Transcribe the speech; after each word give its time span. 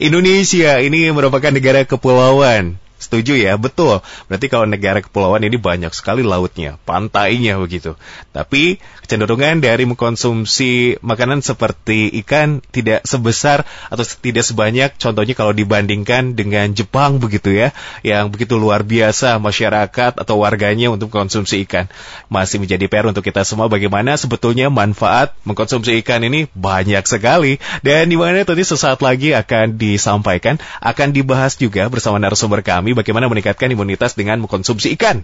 Indonesia 0.00 0.80
ini 0.80 1.12
merupakan 1.12 1.52
negara 1.52 1.84
kepulauan. 1.84 2.80
Setuju 3.00 3.40
ya? 3.40 3.56
Betul. 3.56 4.04
Berarti 4.28 4.46
kalau 4.52 4.68
negara 4.68 5.00
kepulauan 5.00 5.40
ini 5.40 5.56
banyak 5.56 5.88
sekali 5.96 6.20
lautnya, 6.20 6.76
pantainya 6.84 7.56
begitu. 7.56 7.96
Tapi 8.36 8.76
kecenderungan 9.02 9.64
dari 9.64 9.88
mengkonsumsi 9.88 11.00
makanan 11.00 11.40
seperti 11.40 12.12
ikan 12.22 12.60
tidak 12.70 13.02
sebesar 13.08 13.64
atau 13.88 14.04
tidak 14.04 14.44
sebanyak 14.44 14.94
contohnya 15.00 15.32
kalau 15.32 15.56
dibandingkan 15.56 16.36
dengan 16.36 16.76
Jepang 16.76 17.16
begitu 17.18 17.56
ya, 17.56 17.72
yang 18.04 18.28
begitu 18.28 18.60
luar 18.60 18.84
biasa 18.84 19.40
masyarakat 19.40 20.20
atau 20.20 20.44
warganya 20.44 20.92
untuk 20.92 21.08
mengkonsumsi 21.08 21.64
ikan. 21.64 21.88
Masih 22.28 22.60
menjadi 22.60 22.84
PR 22.84 23.08
untuk 23.08 23.24
kita 23.24 23.42
semua 23.48 23.72
bagaimana 23.72 24.14
sebetulnya 24.20 24.68
manfaat 24.68 25.32
mengkonsumsi 25.48 26.04
ikan 26.04 26.20
ini 26.20 26.52
banyak 26.52 27.02
sekali 27.08 27.56
dan 27.80 28.12
di 28.12 28.20
mana 28.20 28.44
tadi 28.44 28.60
sesaat 28.60 29.00
lagi 29.00 29.32
akan 29.32 29.80
disampaikan, 29.80 30.60
akan 30.84 31.16
dibahas 31.16 31.56
juga 31.56 31.88
bersama 31.88 32.20
narasumber 32.20 32.60
kami 32.60 32.89
kami 32.90 32.98
bagaimana 32.98 33.30
meningkatkan 33.30 33.70
imunitas 33.70 34.18
dengan 34.18 34.42
mengkonsumsi 34.42 34.98
ikan. 34.98 35.22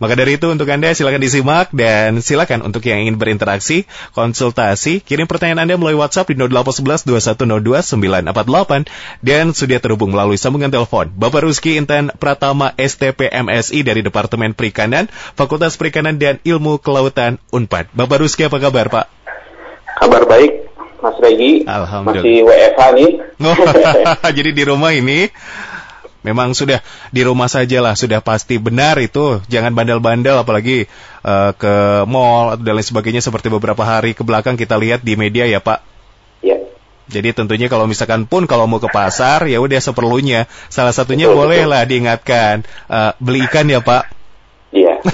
Maka 0.00 0.16
dari 0.16 0.40
itu 0.40 0.48
untuk 0.48 0.64
Anda 0.68 0.96
silakan 0.96 1.20
disimak 1.20 1.68
dan 1.72 2.24
silakan 2.24 2.64
untuk 2.64 2.84
yang 2.88 3.04
ingin 3.04 3.20
berinteraksi, 3.20 3.84
konsultasi, 4.16 5.04
kirim 5.04 5.28
pertanyaan 5.28 5.68
Anda 5.68 5.76
melalui 5.76 6.00
WhatsApp 6.00 6.32
di 6.32 6.40
0811 6.40 7.04
2102 7.04 7.84
948 7.84 8.88
dan 9.20 9.52
sudah 9.52 9.78
terhubung 9.80 10.16
melalui 10.16 10.40
sambungan 10.40 10.72
telepon 10.72 11.12
Bapak 11.12 11.44
Ruski 11.44 11.76
Intan 11.76 12.08
Pratama 12.16 12.72
STP 12.80 13.28
MSI 13.28 13.84
dari 13.84 14.00
Departemen 14.00 14.56
Perikanan, 14.56 15.12
Fakultas 15.36 15.76
Perikanan 15.76 16.16
dan 16.16 16.40
Ilmu 16.44 16.80
Kelautan 16.80 17.36
Unpad. 17.52 17.92
Bapak 17.92 18.24
Ruski 18.24 18.48
apa 18.48 18.56
kabar 18.56 18.88
Pak? 18.88 19.06
Kabar 20.00 20.24
baik, 20.24 20.52
Mas 21.04 21.16
Regi. 21.20 21.64
Alhamdulillah. 21.68 22.24
Masih 22.24 22.36
WFH 22.44 22.80
nih. 22.96 23.10
Oh, 23.40 23.56
jadi 24.36 24.50
di 24.52 24.62
rumah 24.64 24.92
ini 24.96 25.28
memang 26.22 26.54
sudah 26.54 26.80
di 27.10 27.22
rumah 27.26 27.50
saja 27.50 27.82
lah 27.82 27.94
sudah 27.98 28.22
pasti 28.22 28.56
benar 28.58 28.98
itu 29.02 29.42
jangan 29.50 29.74
bandel-bandel 29.74 30.38
apalagi 30.38 30.86
uh, 31.26 31.50
ke 31.54 32.06
mall 32.06 32.58
dan 32.58 32.78
lain 32.78 32.86
sebagainya 32.86 33.22
seperti 33.22 33.50
beberapa 33.50 33.82
hari 33.82 34.14
ke 34.14 34.22
belakang 34.22 34.54
kita 34.54 34.78
lihat 34.78 35.02
di 35.02 35.18
media 35.18 35.44
ya 35.46 35.58
Pak. 35.58 35.82
Ya. 36.42 36.58
Jadi 37.10 37.34
tentunya 37.34 37.66
kalau 37.66 37.84
misalkan 37.90 38.24
pun 38.24 38.46
kalau 38.46 38.64
mau 38.70 38.78
ke 38.78 38.88
pasar 38.88 39.44
ya 39.50 39.58
udah 39.58 39.82
seperlunya. 39.82 40.46
Salah 40.70 40.94
satunya 40.94 41.28
betul, 41.28 41.44
bolehlah 41.44 41.82
diingatkan 41.84 42.62
uh, 42.88 43.12
beli 43.18 43.44
ikan 43.50 43.68
ya 43.68 43.82
Pak. 43.82 44.21
Iya. 44.72 45.04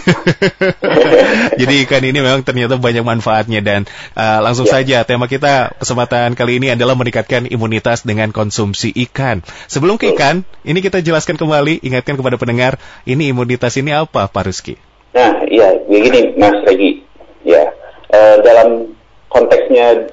Jadi 1.60 1.74
ikan 1.84 2.02
ini 2.06 2.22
memang 2.22 2.46
ternyata 2.46 2.78
banyak 2.78 3.02
manfaatnya 3.02 3.58
dan 3.58 3.90
uh, 4.14 4.38
langsung 4.38 4.70
ya. 4.70 4.78
saja 4.78 4.96
tema 5.02 5.26
kita 5.26 5.74
kesempatan 5.82 6.38
kali 6.38 6.62
ini 6.62 6.78
adalah 6.78 6.94
meningkatkan 6.94 7.50
imunitas 7.50 8.06
dengan 8.06 8.30
konsumsi 8.30 8.94
ikan. 9.10 9.42
Sebelum 9.66 9.98
ke 9.98 10.14
ikan, 10.14 10.46
ini 10.62 10.78
kita 10.78 11.02
jelaskan 11.02 11.34
kembali, 11.34 11.82
ingatkan 11.82 12.14
kepada 12.14 12.38
pendengar, 12.38 12.78
ini 13.02 13.34
imunitas 13.34 13.74
ini 13.74 13.90
apa, 13.90 14.30
Pak 14.30 14.46
Rizky? 14.46 14.78
Nah, 15.10 15.42
iya, 15.50 15.74
begini 15.90 16.38
Mas 16.38 16.62
Regi. 16.62 17.02
Ya, 17.42 17.74
uh, 18.14 18.36
dalam 18.46 18.94
konteksnya 19.26 20.06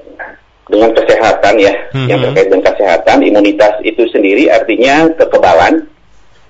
dengan 0.65 0.89
kesehatan 0.97 1.61
ya, 1.61 1.73
mm-hmm. 1.93 2.07
yang 2.09 2.19
terkait 2.25 2.47
dengan 2.49 2.65
kesehatan, 2.65 3.17
imunitas 3.21 3.77
itu 3.85 4.09
sendiri 4.09 4.49
artinya 4.49 5.05
kekebalan 5.13 5.85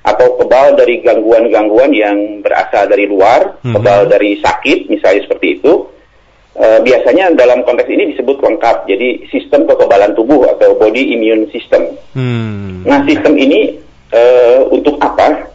atau 0.06 0.38
kebal 0.38 0.78
dari 0.78 1.02
gangguan-gangguan 1.02 1.90
yang 1.90 2.46
berasal 2.46 2.86
dari 2.86 3.10
luar, 3.10 3.58
hmm. 3.66 3.74
kebal 3.74 4.06
dari 4.06 4.38
sakit, 4.38 4.86
misalnya 4.94 5.26
seperti 5.26 5.60
itu. 5.60 5.90
Uh, 6.56 6.80
biasanya 6.88 7.36
dalam 7.36 7.68
konteks 7.68 7.92
ini 7.92 8.16
disebut 8.16 8.40
lengkap, 8.40 8.88
jadi 8.88 9.28
sistem 9.28 9.68
kekebalan 9.68 10.16
tubuh 10.16 10.48
atau 10.56 10.78
body 10.80 11.12
immune 11.12 11.52
system. 11.52 12.00
Hmm. 12.16 12.88
Nah, 12.88 13.04
sistem 13.04 13.36
ini 13.36 13.76
uh, 14.16 14.64
untuk 14.72 14.96
apa? 15.04 15.52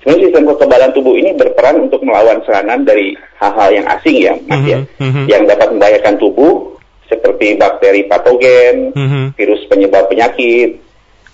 Sebenarnya 0.00 0.32
sistem 0.32 0.48
kekebalan 0.48 0.90
tubuh 0.96 1.12
ini 1.20 1.36
berperan 1.36 1.76
untuk 1.84 2.00
melawan 2.08 2.40
serangan 2.48 2.88
dari 2.88 3.12
hal-hal 3.36 3.68
yang 3.68 3.86
asing 4.00 4.16
ya, 4.16 4.32
Mas 4.48 4.64
ya, 4.64 4.78
hmm. 4.80 5.12
hmm. 5.12 5.24
yang 5.28 5.42
dapat 5.44 5.68
membahayakan 5.76 6.16
tubuh 6.16 6.72
seperti 7.04 7.60
bakteri 7.60 8.08
patogen, 8.08 8.96
hmm. 8.96 9.36
virus 9.36 9.60
penyebab 9.68 10.08
penyakit, 10.08 10.80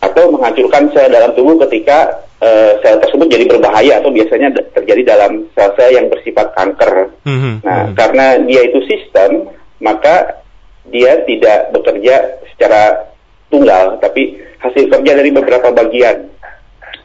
atau 0.02 0.32
menghancurkan 0.32 0.90
sel 0.90 1.12
dalam 1.12 1.30
tubuh 1.36 1.60
ketika 1.68 2.26
uh, 2.40 2.72
sel 2.82 2.96
tersebut 3.00 3.28
jadi 3.28 3.44
berbahaya 3.46 4.00
atau 4.00 4.10
biasanya 4.10 4.52
terjadi 4.74 5.16
dalam 5.16 5.46
sel-sel 5.54 5.90
yang 5.94 6.06
bersifat 6.08 6.52
kanker. 6.56 7.12
Mm-hmm. 7.24 7.54
Nah, 7.62 7.78
mm-hmm. 7.86 7.94
karena 7.96 8.26
dia 8.44 8.60
itu 8.66 8.80
sistem, 8.88 9.52
maka 9.80 10.44
dia 10.88 11.22
tidak 11.28 11.70
bekerja 11.76 12.40
secara 12.52 13.12
tunggal, 13.52 14.00
tapi 14.00 14.40
hasil 14.60 14.88
kerja 14.88 15.12
dari 15.16 15.30
beberapa 15.30 15.72
bagian 15.72 16.28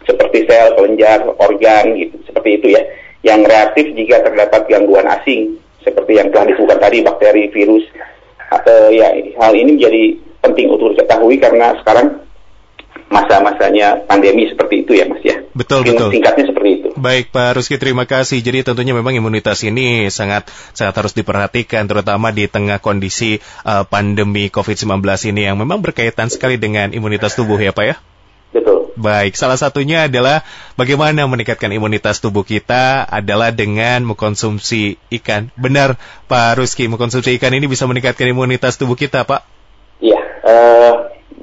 seperti 0.06 0.46
sel, 0.46 0.73
kelenjar, 0.78 1.25
organ, 1.41 1.97
gitu, 1.97 2.16
seperti 2.29 2.50
itu 2.62 2.67
ya, 2.78 2.81
yang 3.25 3.41
reaktif 3.41 3.90
jika 3.97 4.22
terdapat 4.22 4.69
gangguan 4.69 5.09
asing 5.09 5.57
seperti 5.81 6.17
yang 6.17 6.34
telah 6.34 6.50
disebutkan 6.50 6.81
tadi 6.81 6.97
bakteri, 7.06 7.50
virus. 7.53 7.85
Uh, 8.56 8.90
ya, 8.94 9.09
hal 9.41 9.53
ini 9.57 9.78
menjadi 9.78 10.03
penting 10.41 10.69
untuk 10.69 10.94
diketahui 10.94 11.38
karena 11.41 11.73
sekarang 11.81 12.25
masa-masanya 13.06 14.02
pandemi 14.10 14.50
seperti 14.50 14.82
itu 14.82 14.92
ya 14.98 15.06
Mas 15.06 15.22
ya. 15.22 15.46
Betul 15.54 15.86
Mungkin 15.86 15.94
betul. 15.94 16.10
Singkatnya 16.18 16.46
seperti 16.50 16.70
itu. 16.82 16.88
Baik 16.98 17.26
Pak 17.30 17.50
Ruski 17.58 17.76
terima 17.78 18.04
kasih. 18.10 18.42
Jadi 18.42 18.66
tentunya 18.66 18.94
memang 18.98 19.14
imunitas 19.14 19.62
ini 19.62 20.10
sangat 20.10 20.50
sangat 20.74 20.96
harus 20.98 21.14
diperhatikan 21.14 21.86
terutama 21.86 22.34
di 22.34 22.50
tengah 22.50 22.82
kondisi 22.82 23.38
uh, 23.64 23.86
pandemi 23.86 24.50
COVID-19 24.50 25.06
ini 25.32 25.42
yang 25.48 25.56
memang 25.62 25.86
berkaitan 25.86 26.34
sekali 26.34 26.58
dengan 26.58 26.92
imunitas 26.92 27.38
tubuh 27.38 27.62
ya 27.62 27.72
Pak 27.72 27.86
ya. 27.86 27.96
Betul. 28.56 28.96
Baik, 28.96 29.36
salah 29.36 29.60
satunya 29.60 30.08
adalah 30.08 30.48
bagaimana 30.80 31.28
meningkatkan 31.28 31.68
imunitas 31.76 32.24
tubuh 32.24 32.48
kita 32.48 33.04
adalah 33.04 33.52
dengan 33.52 34.08
mengkonsumsi 34.08 34.96
ikan. 35.20 35.52
Benar 35.60 36.00
Pak 36.32 36.64
Ruski, 36.64 36.88
mengkonsumsi 36.88 37.36
ikan 37.36 37.52
ini 37.52 37.68
bisa 37.68 37.84
meningkatkan 37.84 38.32
imunitas 38.32 38.80
tubuh 38.80 38.96
kita 38.96 39.28
Pak? 39.28 39.44
Iya, 40.00 40.24
uh, 40.48 40.94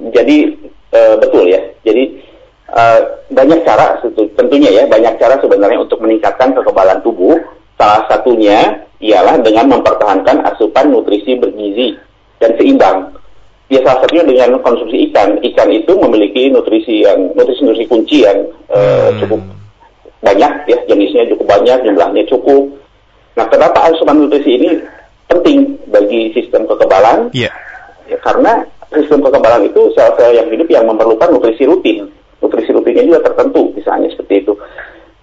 jadi 0.09 0.62
uh, 0.93 1.15
betul 1.17 1.49
ya. 1.49 1.59
Jadi 1.83 2.21
uh, 2.71 2.99
banyak 3.33 3.59
cara 3.65 3.99
tentunya 4.37 4.69
ya 4.69 4.83
banyak 4.87 5.17
cara 5.17 5.35
sebenarnya 5.41 5.81
untuk 5.81 5.99
meningkatkan 5.99 6.53
kekebalan 6.53 7.01
tubuh. 7.01 7.35
Salah 7.73 8.05
satunya 8.05 8.85
ialah 9.01 9.41
dengan 9.41 9.73
mempertahankan 9.73 10.45
asupan 10.53 10.93
nutrisi 10.93 11.35
bergizi 11.35 11.97
dan 12.37 12.53
seimbang. 12.55 13.11
Ya 13.67 13.81
salah 13.81 14.05
satunya 14.05 14.23
dengan 14.29 14.61
konsumsi 14.61 15.09
ikan. 15.09 15.41
Ikan 15.41 15.69
itu 15.73 15.97
memiliki 15.97 16.53
nutrisi 16.53 17.03
yang 17.03 17.33
nutrisi-nutrisi 17.33 17.89
kunci 17.89 18.17
yang 18.23 18.45
uh, 18.69 19.09
cukup 19.17 19.41
banyak 20.23 20.51
ya 20.71 20.77
jenisnya 20.87 21.27
cukup 21.35 21.59
banyak 21.59 21.83
jumlahnya 21.83 22.23
cukup. 22.31 22.63
Nah 23.35 23.45
kenapa 23.51 23.91
asupan 23.91 24.23
nutrisi 24.23 24.55
ini 24.55 24.69
penting 25.27 25.75
bagi 25.91 26.31
sistem 26.31 26.63
kekebalan? 26.69 27.33
Yeah. 27.35 27.51
Ya, 28.07 28.19
karena 28.23 28.63
sistem 28.93 29.25
kekebalan 29.25 29.65
itu 29.67 29.81
sel-sel 29.97 30.31
yang 30.37 30.47
hidup 30.53 30.67
yang 30.69 30.85
memerlukan 30.85 31.33
nutrisi 31.33 31.65
rutin. 31.65 32.05
Nutrisi 32.39 32.71
rutinnya 32.71 33.03
juga 33.07 33.19
tertentu, 33.31 33.73
misalnya 33.73 34.07
seperti 34.13 34.45
itu. 34.45 34.53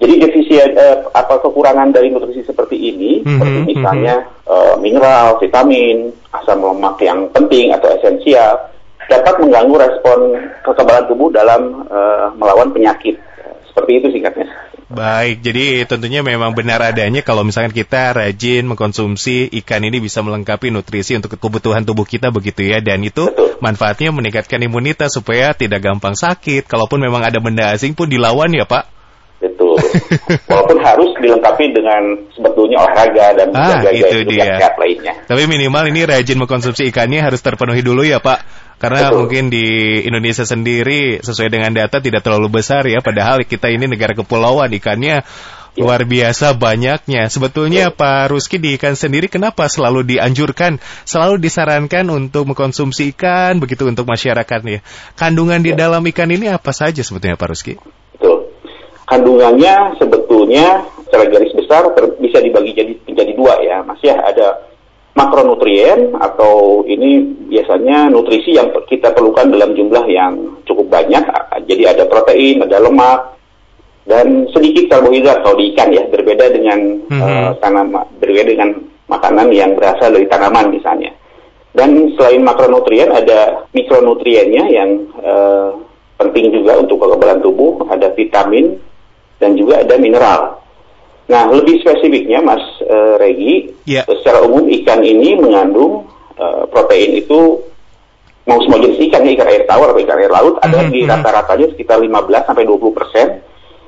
Jadi 0.00 0.14
defisien 0.16 0.72
eh, 0.80 0.96
apa 1.12 1.36
kekurangan 1.44 1.92
dari 1.92 2.08
nutrisi 2.08 2.40
seperti 2.40 2.76
ini, 2.76 3.20
mm-hmm, 3.20 3.36
seperti 3.36 3.58
misalnya 3.76 4.14
mm-hmm. 4.24 4.48
eh, 4.48 4.74
mineral, 4.80 5.36
vitamin, 5.36 6.08
asam 6.32 6.64
lemak 6.64 6.96
yang 7.04 7.28
penting 7.36 7.68
atau 7.76 7.92
esensial, 8.00 8.56
dapat 9.12 9.34
mengganggu 9.44 9.76
respon 9.76 10.40
kekebalan 10.64 11.04
tubuh 11.04 11.28
dalam 11.28 11.84
eh, 11.84 12.26
melawan 12.40 12.72
penyakit. 12.72 13.20
Seperti 13.68 14.02
itu 14.02 14.08
singkatnya. 14.10 14.48
Baik, 14.90 15.46
jadi 15.46 15.86
tentunya 15.86 16.18
memang 16.18 16.50
benar 16.50 16.82
adanya 16.82 17.22
kalau 17.22 17.46
misalkan 17.46 17.70
kita 17.70 18.10
rajin 18.10 18.66
mengkonsumsi 18.66 19.46
ikan 19.62 19.86
ini 19.86 20.02
bisa 20.02 20.18
melengkapi 20.18 20.74
nutrisi 20.74 21.14
untuk 21.14 21.38
kebutuhan 21.38 21.86
tubuh 21.86 22.02
kita 22.02 22.34
begitu 22.34 22.66
ya 22.66 22.82
dan 22.82 22.98
itu 23.06 23.30
Betul. 23.30 23.62
manfaatnya 23.62 24.10
meningkatkan 24.10 24.58
imunitas 24.58 25.14
supaya 25.14 25.54
tidak 25.54 25.86
gampang 25.86 26.18
sakit. 26.18 26.66
Kalaupun 26.66 26.98
memang 26.98 27.22
ada 27.22 27.38
benda 27.38 27.70
asing 27.70 27.94
pun 27.94 28.10
dilawan 28.10 28.50
ya 28.50 28.66
Pak. 28.66 28.90
Betul. 29.38 29.78
Walaupun 30.50 30.82
harus 30.82 31.14
dilengkapi 31.22 31.70
dengan 31.70 32.26
sebetulnya 32.34 32.82
olahraga 32.82 33.26
dan 33.38 33.48
ah, 33.54 33.80
itu 33.94 34.26
dia. 34.26 34.58
sehat 34.58 34.74
lainnya. 34.74 35.14
Tapi 35.24 35.46
minimal 35.46 35.86
ini 35.86 36.02
rajin 36.02 36.34
mengkonsumsi 36.34 36.90
ikannya 36.90 37.22
harus 37.22 37.38
terpenuhi 37.38 37.80
dulu 37.86 38.02
ya 38.02 38.18
Pak. 38.18 38.59
Karena 38.80 39.12
Betul. 39.12 39.18
mungkin 39.20 39.44
di 39.52 40.00
Indonesia 40.08 40.48
sendiri 40.48 41.20
sesuai 41.20 41.52
dengan 41.52 41.76
data 41.76 42.00
tidak 42.00 42.24
terlalu 42.24 42.48
besar 42.48 42.88
ya, 42.88 43.04
padahal 43.04 43.44
kita 43.44 43.68
ini 43.68 43.84
negara 43.84 44.16
kepulauan 44.16 44.72
ikannya 44.72 45.20
ya. 45.20 45.76
luar 45.76 46.08
biasa 46.08 46.56
banyaknya. 46.56 47.28
Sebetulnya 47.28 47.92
ya. 47.92 47.94
Pak 47.94 48.32
Ruski 48.32 48.56
di 48.56 48.80
ikan 48.80 48.96
sendiri 48.96 49.28
kenapa 49.28 49.68
selalu 49.68 50.16
dianjurkan, 50.16 50.80
selalu 51.04 51.44
disarankan 51.44 52.08
untuk 52.08 52.48
mengkonsumsi 52.48 53.12
ikan 53.12 53.60
begitu 53.60 53.84
untuk 53.84 54.08
masyarakat 54.08 54.60
ya. 54.64 54.80
Kandungan 55.12 55.60
di 55.60 55.76
ya. 55.76 55.84
dalam 55.84 56.00
ikan 56.08 56.32
ini 56.32 56.48
apa 56.48 56.72
saja 56.72 57.04
sebetulnya 57.04 57.36
Pak 57.36 57.48
Ruski? 57.52 57.76
Betul. 58.16 58.48
Kandungannya 59.04 60.00
sebetulnya 60.00 60.88
secara 61.04 61.28
garis 61.28 61.52
besar 61.52 61.84
bisa 62.16 62.40
dibagi 62.40 62.72
jadi 62.72 62.96
menjadi 63.04 63.32
dua 63.36 63.60
ya, 63.60 63.84
Mas 63.84 64.00
ya. 64.00 64.16
Ada 64.16 64.69
makronutrien 65.14 66.14
atau 66.14 66.86
ini 66.86 67.34
biasanya 67.50 68.08
nutrisi 68.14 68.54
yang 68.54 68.70
kita 68.86 69.10
perlukan 69.10 69.50
dalam 69.50 69.74
jumlah 69.74 70.06
yang 70.06 70.62
cukup 70.64 70.86
banyak. 70.86 71.24
Jadi 71.66 71.82
ada 71.86 72.06
protein, 72.06 72.62
ada 72.62 72.78
lemak, 72.78 73.40
dan 74.06 74.46
sedikit 74.54 74.86
karbohidrat 74.96 75.42
kalau 75.42 75.58
di 75.58 75.74
ikan 75.74 75.90
ya. 75.90 76.06
Berbeda 76.06 76.46
dengan 76.54 76.78
mm-hmm. 77.10 77.20
uh, 77.20 77.50
tanam, 77.58 77.90
berbeda 78.22 78.54
dengan 78.54 78.70
makanan 79.10 79.50
yang 79.50 79.74
berasal 79.74 80.14
dari 80.14 80.30
tanaman 80.30 80.70
misalnya. 80.70 81.10
Dan 81.70 82.14
selain 82.18 82.42
makronutrien 82.42 83.10
ada 83.14 83.66
mikronutriennya 83.70 84.64
yang 84.70 84.90
uh, 85.22 85.70
penting 86.18 86.50
juga 86.54 86.78
untuk 86.78 87.02
kekebalan 87.02 87.42
tubuh. 87.42 87.82
Ada 87.90 88.14
vitamin 88.14 88.78
dan 89.42 89.58
juga 89.58 89.82
ada 89.82 89.94
mineral. 89.98 90.59
Nah, 91.30 91.46
lebih 91.46 91.78
spesifiknya, 91.78 92.42
Mas 92.42 92.60
uh, 92.82 93.14
Regi, 93.22 93.70
yeah. 93.86 94.02
secara 94.02 94.42
umum 94.42 94.66
ikan 94.82 94.98
ini 95.06 95.38
mengandung 95.38 96.10
uh, 96.34 96.66
protein 96.66 97.22
itu 97.22 97.62
mau 98.50 98.58
semua 98.66 98.82
jenis 98.82 98.98
ikan, 99.06 99.22
ya, 99.22 99.38
ikan 99.38 99.46
air 99.46 99.62
tawar 99.62 99.94
atau 99.94 100.02
ikan 100.02 100.18
air 100.18 100.32
laut, 100.34 100.58
mm 100.58 100.66
-hmm. 100.66 100.66
ada 100.66 100.78
mhm, 100.82 100.90
di 100.90 101.00
mhm. 101.06 101.10
rata-ratanya 101.14 101.66
sekitar 101.70 102.02
15 102.02 102.48
sampai 102.50 102.64
20 102.66 102.98
persen, 102.98 103.26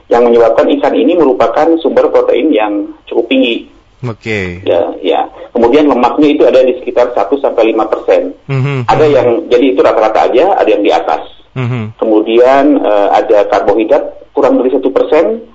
yang 0.06 0.22
menyebabkan 0.22 0.70
ikan 0.78 0.94
ini 0.94 1.18
merupakan 1.18 1.66
sumber 1.82 2.06
protein 2.14 2.54
yang 2.54 2.94
cukup 3.10 3.26
tinggi. 3.26 3.66
Oke. 4.06 4.22
Okay. 4.22 4.46
Ya, 4.62 4.82
ya. 5.02 5.20
Kemudian 5.50 5.90
lemaknya 5.90 6.28
itu 6.30 6.42
ada 6.46 6.62
di 6.62 6.78
sekitar 6.78 7.10
1 7.10 7.26
sampai 7.42 7.74
5 7.74 7.90
persen. 7.90 8.22
Mm 8.46 8.60
-hmm. 8.62 8.78
Ada 8.86 9.06
yang 9.10 9.28
jadi 9.50 9.66
itu 9.74 9.80
rata-rata 9.82 10.30
aja, 10.30 10.44
ada 10.58 10.68
yang 10.70 10.82
di 10.86 10.94
atas. 10.94 11.22
Mm 11.58 11.66
-hmm. 11.66 11.84
Kemudian 11.98 12.64
uh, 12.82 13.08
ada 13.18 13.50
karbohidrat 13.50 14.30
kurang 14.30 14.62
dari 14.62 14.70
satu 14.74 14.90
persen, 14.90 15.51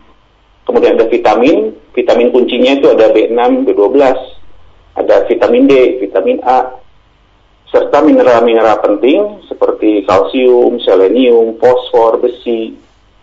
Kemudian 0.67 0.99
ada 0.99 1.07
vitamin, 1.07 1.71
vitamin 1.95 2.27
kuncinya 2.35 2.75
itu 2.75 2.91
ada 2.91 3.07
B6, 3.15 3.63
B12, 3.63 4.03
ada 4.99 5.15
vitamin 5.31 5.63
D, 5.63 6.03
vitamin 6.03 6.43
A, 6.43 6.75
serta 7.71 8.03
mineral-mineral 8.03 8.83
penting 8.83 9.47
seperti 9.47 10.03
kalsium, 10.03 10.75
selenium, 10.83 11.55
fosfor, 11.55 12.19
besi, 12.19 12.75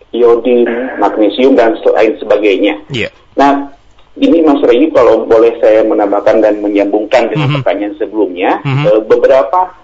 iodin, 0.09 0.65
magnesium 0.97 1.53
dan 1.53 1.77
lain 1.77 2.17
sebagainya. 2.17 2.81
Yeah. 2.89 3.13
Nah, 3.37 3.77
ini 4.17 4.41
Mas 4.41 4.65
Regi 4.65 4.89
kalau 4.89 5.29
boleh 5.29 5.61
saya 5.61 5.85
menambahkan 5.85 6.41
dan 6.41 6.65
menyambungkan 6.65 7.29
dengan 7.29 7.45
mm 7.45 7.51
-hmm. 7.53 7.57
pertanyaan 7.61 7.95
sebelumnya, 8.01 8.51
mm 8.65 8.73
-hmm. 8.73 9.05
beberapa 9.05 9.75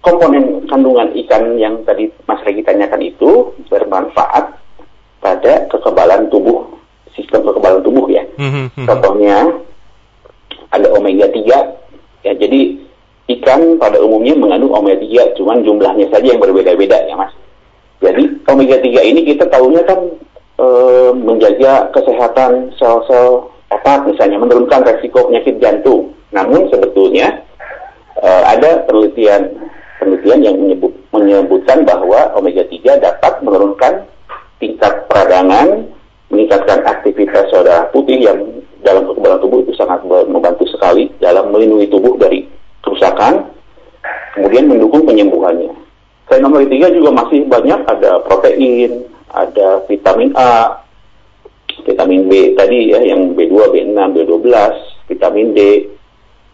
komponen 0.00 0.64
kandungan 0.64 1.12
ikan 1.26 1.60
yang 1.60 1.84
tadi 1.84 2.08
Mas 2.24 2.40
Regi 2.46 2.64
tanyakan 2.64 3.02
itu 3.04 3.52
bermanfaat 3.68 4.54
pada 5.22 5.52
kekebalan 5.70 6.32
tubuh 6.32 6.81
sistem 7.16 7.44
kekebalan 7.46 7.82
tubuh 7.84 8.06
ya. 8.08 8.24
Mm-hmm. 8.36 8.86
Contohnya 8.88 9.38
ada 10.72 10.88
omega 10.96 11.28
3 11.28 12.24
ya 12.24 12.32
jadi 12.38 12.60
ikan 13.38 13.76
pada 13.76 14.00
umumnya 14.00 14.34
mengandung 14.34 14.72
omega 14.72 14.98
3 15.04 15.36
cuman 15.38 15.62
jumlahnya 15.62 16.08
saja 16.08 16.32
yang 16.32 16.40
berbeda-beda 16.40 16.96
ya 17.06 17.14
Mas. 17.14 17.32
Jadi 18.02 18.42
omega 18.48 18.76
3 18.80 19.10
ini 19.14 19.20
kita 19.28 19.46
tahunya 19.52 19.82
kan 19.86 20.00
e, 20.58 20.66
menjaga 21.14 21.92
kesehatan 21.94 22.72
sel-sel 22.80 23.52
otak 23.70 24.04
misalnya 24.08 24.40
menurunkan 24.42 24.82
resiko 24.84 25.28
penyakit 25.28 25.60
jantung. 25.60 26.16
Namun 26.32 26.72
sebetulnya 26.72 27.44
e, 28.18 28.28
ada 28.28 28.82
penelitian 28.88 29.54
penelitian 30.00 30.40
yang 30.42 30.56
menyebut 30.58 30.92
menyebutkan 31.12 31.84
bahwa 31.84 32.32
omega 32.34 32.64
3 32.64 32.98
dapat 32.98 33.32
menurunkan 33.44 34.08
tingkat 34.58 35.06
peradangan 35.06 35.84
meningkatkan 36.32 36.80
aktivitas 36.88 37.52
saudara 37.52 37.92
putih 37.92 38.24
yang 38.24 38.40
dalam 38.80 39.04
kekebalan 39.06 39.38
tubuh 39.44 39.60
itu 39.62 39.72
sangat 39.76 40.00
membantu 40.08 40.64
sekali 40.72 41.12
dalam 41.20 41.52
melindungi 41.52 41.92
tubuh 41.92 42.16
dari 42.18 42.48
kerusakan, 42.82 43.52
kemudian 44.34 44.66
mendukung 44.66 45.06
penyembuhannya. 45.06 45.70
Selain 46.26 46.42
nomor 46.42 46.64
tiga 46.66 46.90
juga 46.90 47.12
masih 47.12 47.46
banyak 47.46 47.80
ada 47.86 48.18
protein, 48.26 49.06
ada 49.30 49.84
vitamin 49.86 50.32
A, 50.34 50.82
vitamin 51.86 52.26
B 52.26 52.58
tadi 52.58 52.90
ya 52.90 53.00
yang 53.04 53.38
B2, 53.38 53.54
B6, 53.70 53.94
B12, 53.94 54.48
vitamin 55.12 55.54
D, 55.54 55.60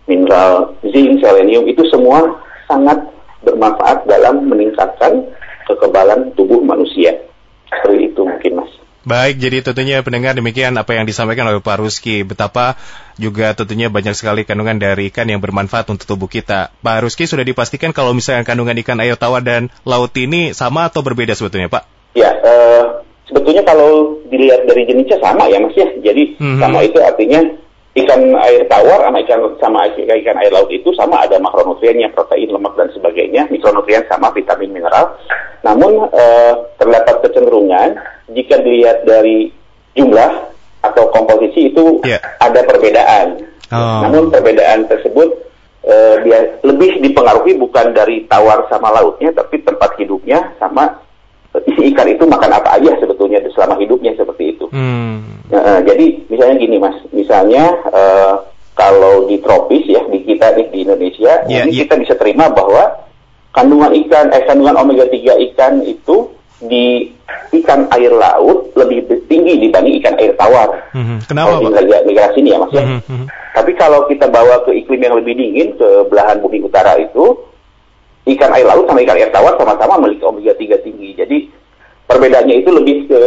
mineral 0.05 0.77
zinc, 0.85 1.25
selenium 1.25 1.65
itu 1.65 1.87
semua 1.89 2.45
sangat 2.69 2.99
bermanfaat 3.47 4.05
dalam 4.05 4.45
meningkatkan 4.53 5.25
kekebalan 5.65 6.29
tubuh 6.37 6.61
manusia. 6.61 7.17
Seperti 7.73 8.13
itu. 8.13 8.28
Baik, 9.09 9.41
jadi 9.41 9.65
tentunya 9.65 10.05
pendengar 10.05 10.37
demikian 10.37 10.77
apa 10.77 10.93
yang 10.93 11.09
disampaikan 11.09 11.49
oleh 11.49 11.65
Pak 11.65 11.81
Ruski. 11.81 12.29
Betapa 12.29 12.77
juga 13.17 13.57
tentunya 13.57 13.89
banyak 13.89 14.13
sekali 14.13 14.45
kandungan 14.45 14.77
dari 14.77 15.09
ikan 15.09 15.25
yang 15.25 15.41
bermanfaat 15.41 15.89
untuk 15.89 16.05
tubuh 16.05 16.29
kita. 16.29 16.77
Pak 16.85 17.09
Ruski 17.09 17.25
sudah 17.25 17.41
dipastikan 17.41 17.97
kalau 17.97 18.13
misalnya 18.13 18.45
kandungan 18.45 18.77
ikan 18.85 19.01
air 19.01 19.17
tawar 19.17 19.41
dan 19.41 19.73
laut 19.89 20.13
ini 20.21 20.53
sama 20.53 20.93
atau 20.93 21.01
berbeda 21.01 21.33
sebetulnya, 21.33 21.73
Pak? 21.73 21.89
Ya, 22.21 22.37
uh, 22.37 23.01
sebetulnya 23.25 23.65
kalau 23.65 24.21
dilihat 24.29 24.69
dari 24.69 24.85
jenisnya 24.85 25.17
sama 25.25 25.49
ya, 25.49 25.57
Mas 25.57 25.73
ya. 25.73 25.89
Jadi 26.05 26.37
mm 26.37 26.45
-hmm. 26.45 26.61
sama 26.61 26.79
itu 26.85 26.99
artinya 27.01 27.41
ikan 27.97 28.21
air 28.45 28.69
tawar 28.69 29.09
sama 29.09 29.19
ikan 29.25 29.41
sama 29.59 29.79
ikan 29.97 30.37
air 30.39 30.53
laut 30.53 30.69
itu 30.69 30.93
sama 30.93 31.25
ada 31.25 31.41
makronutriennya 31.41 32.13
protein 32.13 32.53
lemak 32.53 32.77
dan 32.77 32.93
sebagainya 32.93 33.49
mikronutrien 33.49 34.05
sama 34.07 34.29
vitamin 34.37 34.71
mineral 34.71 35.17
namun 35.65 36.07
eh, 36.13 36.55
terdapat 36.77 37.25
kecenderungan 37.25 37.97
jika 38.31 38.61
dilihat 38.61 39.09
dari 39.09 39.51
jumlah 39.97 40.53
atau 40.85 41.11
komposisi 41.11 41.75
itu 41.75 41.99
yeah. 42.07 42.23
ada 42.39 42.63
perbedaan 42.63 43.43
oh. 43.73 44.01
namun 44.07 44.31
perbedaan 44.31 44.87
tersebut 44.87 45.35
eh, 45.83 46.15
dia 46.23 46.61
lebih 46.63 47.03
dipengaruhi 47.03 47.59
bukan 47.59 47.97
dari 47.97 48.29
tawar 48.31 48.69
sama 48.71 48.95
lautnya 48.95 49.35
tapi 49.35 49.65
tempat 49.65 49.97
hidupnya 49.99 50.55
sama 50.61 51.08
isi 51.65 51.93
ikan 51.95 52.09
itu 52.09 52.25
makan 52.29 52.53
apa 52.53 52.77
aja 52.77 52.93
sebetulnya 53.01 53.41
selama 53.57 53.81
hidupnya 53.81 54.13
seperti 54.15 54.57
itu. 54.57 54.69
Hmm. 54.71 55.41
Uh, 55.49 55.81
jadi 55.85 56.29
misalnya 56.29 56.57
gini 56.61 56.77
mas, 56.77 56.97
misalnya 57.11 57.65
uh, 57.89 58.45
kalau 58.77 59.27
di 59.27 59.41
tropis 59.41 59.89
ya 59.89 60.05
di 60.13 60.23
kita 60.23 60.55
nih 60.55 60.69
di 60.71 60.79
Indonesia, 60.85 61.33
yeah, 61.49 61.65
ini 61.65 61.73
yeah. 61.75 61.89
kita 61.89 61.95
bisa 61.99 62.15
terima 62.21 62.53
bahwa 62.53 63.09
kandungan 63.51 63.91
ikan, 64.07 64.31
eh 64.31 64.45
kandungan 64.47 64.77
omega 64.77 65.09
3 65.09 65.35
ikan 65.51 65.83
itu 65.83 66.31
di 66.63 67.11
ikan 67.55 67.87
air 67.95 68.13
laut 68.13 68.71
lebih 68.75 69.07
tinggi 69.31 69.57
dibanding 69.63 69.99
ikan 70.03 70.15
air 70.19 70.35
tawar. 70.37 70.69
Mm-hmm. 70.93 71.19
Kenapa? 71.31 71.59
Kalau 71.59 71.73
di 71.81 72.07
negara 72.07 72.29
sini 72.35 72.49
ya 72.53 72.59
mas 72.61 72.73
ya. 72.75 72.85
Mm-hmm. 72.85 73.25
Tapi 73.57 73.73
kalau 73.75 74.07
kita 74.07 74.27
bawa 74.31 74.63
ke 74.63 74.71
iklim 74.75 75.01
yang 75.03 75.17
lebih 75.19 75.35
dingin 75.35 75.69
ke 75.75 75.89
belahan 76.07 76.39
bumi 76.39 76.63
utara 76.63 76.95
itu 77.01 77.35
ikan 78.37 78.51
air 78.53 78.67
laut 78.69 78.85
sama 78.85 79.01
ikan 79.01 79.17
air 79.17 79.31
tawar 79.33 79.57
sama-sama 79.57 79.97
memiliki 80.01 80.25
omega 80.25 80.53
3 80.53 80.85
tinggi. 80.85 81.09
Jadi 81.17 81.39
perbedaannya 82.05 82.57
itu 82.61 82.71
lebih 82.73 82.97
ke 83.09 83.23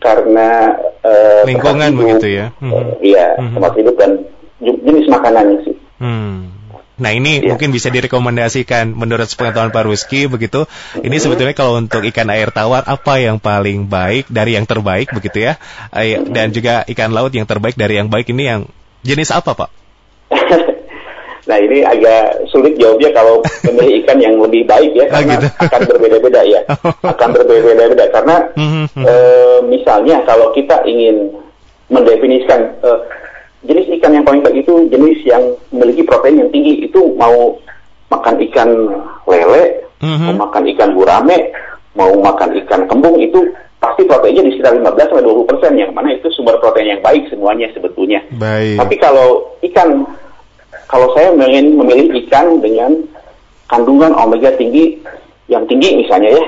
karena 0.00 0.74
uh, 1.04 1.42
lingkungan 1.44 1.92
hidup, 1.92 2.00
begitu 2.00 2.26
ya. 2.40 2.46
Uh, 2.60 2.96
iya, 3.00 3.36
hmm. 3.36 3.54
tempat 3.56 3.72
hidup 3.76 3.94
dan 3.96 4.10
jenis 4.62 5.06
makanannya 5.10 5.58
sih. 5.64 5.76
Hmm. 6.00 6.52
Nah 6.94 7.10
ini 7.10 7.42
ya. 7.42 7.50
mungkin 7.50 7.74
bisa 7.74 7.90
direkomendasikan 7.90 8.94
menurut 8.94 9.26
pengetahuan 9.34 9.74
Pak 9.74 9.84
Ruski 9.84 10.30
begitu. 10.30 10.64
Ini 10.94 11.10
hmm. 11.10 11.24
sebetulnya 11.24 11.54
kalau 11.58 11.82
untuk 11.82 12.06
ikan 12.06 12.30
air 12.30 12.54
tawar 12.54 12.86
apa 12.86 13.18
yang 13.18 13.42
paling 13.42 13.90
baik 13.90 14.30
dari 14.30 14.54
yang 14.54 14.64
terbaik 14.64 15.10
begitu 15.10 15.50
ya? 15.52 15.58
Dan 16.30 16.54
juga 16.54 16.86
ikan 16.86 17.10
laut 17.10 17.34
yang 17.34 17.50
terbaik 17.50 17.74
dari 17.74 17.98
yang 17.98 18.06
baik 18.08 18.30
ini 18.30 18.42
yang 18.46 18.60
jenis 19.02 19.34
apa 19.34 19.52
Pak? 19.58 19.70
Nah 21.44 21.56
ini 21.60 21.84
agak 21.84 22.48
sulit 22.48 22.74
jawabnya 22.80 23.12
kalau 23.12 23.44
memilih 23.68 24.04
ikan 24.04 24.18
yang 24.20 24.34
lebih 24.40 24.64
baik 24.64 24.96
ya 24.96 25.04
ah, 25.08 25.20
karena 25.20 25.34
gitu. 25.36 25.46
akan 25.68 25.80
berbeda-beda 25.88 26.40
ya, 26.44 26.60
akan 27.14 27.28
berbeda-beda 27.36 28.04
karena 28.12 28.36
e, 28.96 29.14
misalnya 29.68 30.24
kalau 30.24 30.52
kita 30.56 30.80
ingin 30.88 31.32
mendefinisikan 31.92 32.72
e, 32.80 32.88
jenis 33.64 33.88
ikan 34.00 34.16
yang 34.16 34.24
paling 34.24 34.40
baik 34.44 34.64
itu 34.64 34.88
jenis 34.88 35.20
yang 35.24 35.42
memiliki 35.72 36.04
protein 36.04 36.40
yang 36.40 36.50
tinggi 36.52 36.84
itu 36.84 37.00
mau 37.16 37.56
makan 38.12 38.36
ikan 38.50 38.70
lele, 39.24 39.88
mm-hmm. 40.00 40.36
mau 40.36 40.48
makan 40.48 40.64
ikan 40.76 40.90
gurame, 40.92 41.52
mau 41.96 42.12
makan 42.20 42.56
ikan 42.64 42.84
kembung 42.88 43.16
itu 43.20 43.40
pasti 43.80 44.08
proteinnya 44.08 44.48
di 44.48 44.52
sekitar 44.56 44.80
15 44.80 44.96
sampai 44.96 45.24
20 45.28 45.50
persen 45.50 45.72
yang 45.76 45.92
mana 45.92 46.16
itu 46.16 46.28
sumber 46.32 46.56
protein 46.56 46.96
yang 46.96 47.02
baik 47.04 47.28
semuanya 47.28 47.68
sebetulnya. 47.76 48.24
Baik. 48.32 48.80
Tapi 48.80 48.94
kalau 48.96 49.28
ikan 49.60 50.08
kalau 50.88 51.12
saya 51.16 51.32
ingin 51.34 51.76
memilih 51.76 52.24
ikan 52.26 52.60
dengan 52.60 52.92
kandungan 53.68 54.12
omega 54.14 54.52
tinggi 54.54 55.00
yang 55.48 55.64
tinggi 55.68 56.00
misalnya 56.00 56.40
ya, 56.40 56.46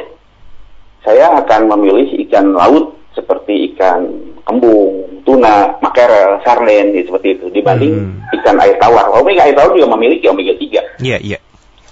saya 1.05 1.26
akan 1.45 1.71
memilih 1.71 2.09
ikan 2.26 2.57
laut 2.57 2.97
seperti 3.16 3.73
ikan 3.73 4.05
kembung, 4.47 5.02
tuna, 5.25 5.75
makrel, 5.81 6.38
sarden 6.45 6.95
gitu, 6.95 7.11
seperti 7.11 7.28
itu 7.40 7.47
dibanding 7.50 7.93
hmm. 7.97 8.37
ikan 8.40 8.61
air 8.62 8.76
tawar. 8.78 9.11
Omega 9.11 9.43
air 9.43 9.57
tawar 9.57 9.75
juga 9.75 9.97
memiliki 9.97 10.28
omega 10.28 10.55
3. 10.55 10.62
Iya, 10.62 10.78
yeah, 11.00 11.19
iya. 11.19 11.19
Yeah. 11.35 11.40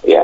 Ya, 0.05 0.23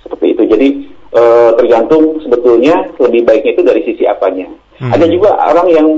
seperti 0.00 0.32
itu. 0.32 0.42
Jadi 0.48 0.68
e, 1.12 1.22
tergantung 1.60 2.18
sebetulnya 2.24 2.88
lebih 2.96 3.28
baiknya 3.28 3.52
itu 3.54 3.62
dari 3.62 3.80
sisi 3.84 4.04
apanya. 4.08 4.48
Hmm. 4.80 4.90
Ada 4.90 5.06
juga 5.06 5.36
orang 5.36 5.68
yang 5.70 5.88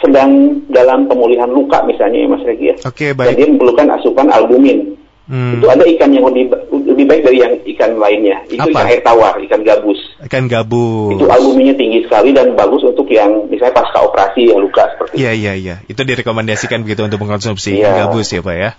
sedang 0.00 0.62
dalam 0.72 1.04
pemulihan 1.06 1.50
luka 1.50 1.84
misalnya 1.84 2.24
ya 2.24 2.28
Mas 2.30 2.44
Regi 2.46 2.66
ya. 2.72 2.76
Oke, 2.86 2.88
okay, 2.88 3.10
baik. 3.12 3.28
Dan 3.28 3.34
dia 3.36 3.48
memerlukan 3.52 3.86
asupan 3.98 4.28
albumin. 4.32 4.96
hmm. 5.22 5.54
itu 5.62 5.66
ada 5.70 5.86
ikan 5.86 6.10
yang 6.10 6.26
lebih 6.26 6.50
lebih 6.72 7.04
baik 7.06 7.22
dari 7.24 7.38
yang 7.40 7.54
ikan 7.76 7.94
lainnya. 7.96 8.42
Itu 8.50 8.58
Apa? 8.58 8.74
ikan 8.74 8.86
air 8.90 9.00
tawar, 9.06 9.34
ikan 9.46 9.60
gabus. 9.62 10.00
Ikan 10.26 10.44
gabus. 10.50 11.14
Itu 11.14 11.24
albuminnya 11.30 11.78
tinggi 11.78 12.02
sekali 12.04 12.34
dan 12.34 12.58
bagus 12.58 12.82
untuk 12.82 13.06
yang 13.06 13.46
misalnya 13.46 13.80
pasca 13.80 14.02
operasi 14.02 14.50
yang 14.50 14.58
luka 14.60 14.82
seperti 14.92 15.14
itu. 15.14 15.22
Iya 15.22 15.32
iya 15.32 15.52
iya. 15.54 15.74
Itu 15.86 16.02
direkomendasikan 16.02 16.82
begitu 16.82 17.06
untuk 17.06 17.22
mengkonsumsi 17.22 17.78
ya. 17.78 17.86
ikan 17.86 17.92
gabus 18.08 18.28
ya 18.34 18.42
Pak 18.42 18.56
ya. 18.58 18.70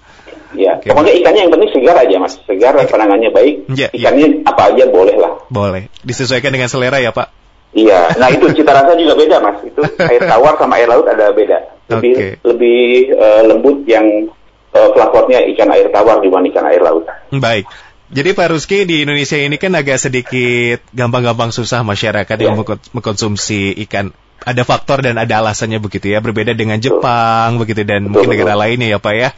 Ya, 0.54 0.78
okay. 0.78 0.94
pokoknya 0.94 1.14
ikannya 1.18 1.42
yang 1.50 1.54
penting 1.58 1.72
segar 1.74 1.98
aja 1.98 2.16
mas, 2.22 2.38
segar 2.46 2.78
dan 2.78 2.86
penanganannya 2.86 3.34
baik. 3.34 3.56
Ya, 3.74 3.90
ikannya 3.90 4.46
ya. 4.46 4.54
apa 4.54 4.62
aja 4.70 4.86
boleh 4.86 5.18
lah. 5.18 5.34
Boleh, 5.50 5.90
disesuaikan 6.06 6.54
dengan 6.54 6.70
selera 6.70 7.02
ya 7.02 7.10
Pak. 7.10 7.43
Iya, 7.74 8.14
nah 8.22 8.30
itu 8.30 8.54
cita 8.54 8.70
rasa 8.70 8.94
juga 8.94 9.18
beda 9.18 9.42
mas. 9.42 9.58
Itu 9.66 9.82
air 9.98 10.22
tawar 10.22 10.54
sama 10.62 10.78
air 10.78 10.86
laut 10.86 11.10
ada 11.10 11.34
beda. 11.34 11.58
Lebih 11.90 12.14
okay. 12.14 12.32
lebih 12.46 12.82
uh, 13.18 13.42
lembut 13.50 13.82
yang 13.90 14.30
uh, 14.78 14.90
flavornya 14.94 15.42
ikan 15.54 15.74
air 15.74 15.90
tawar 15.90 16.22
dibanding 16.22 16.54
ikan 16.54 16.70
air 16.70 16.86
laut. 16.86 17.10
Baik. 17.34 17.66
Jadi 18.14 18.30
Pak 18.38 18.48
Ruski 18.54 18.86
di 18.86 19.02
Indonesia 19.02 19.42
ini 19.42 19.58
kan 19.58 19.74
agak 19.74 19.98
sedikit 19.98 20.86
gampang-gampang 20.94 21.50
susah 21.50 21.82
masyarakat 21.82 22.38
yeah. 22.38 22.46
yang 22.46 22.62
iya. 22.62 22.78
mengkonsumsi 22.94 23.74
ikan 23.90 24.14
ada 24.44 24.64
faktor 24.68 25.02
dan 25.02 25.16
ada 25.16 25.40
alasannya 25.40 25.80
begitu 25.80 26.12
ya 26.12 26.20
berbeda 26.20 26.54
dengan 26.54 26.78
Jepang 26.80 27.58
begitu 27.58 27.88
dan 27.88 28.08
betul, 28.08 28.12
mungkin 28.12 28.30
negara 28.36 28.54
betul. 28.54 28.62
lainnya 28.64 28.88
ya 28.94 29.00
Pak 29.00 29.14
ya. 29.16 29.30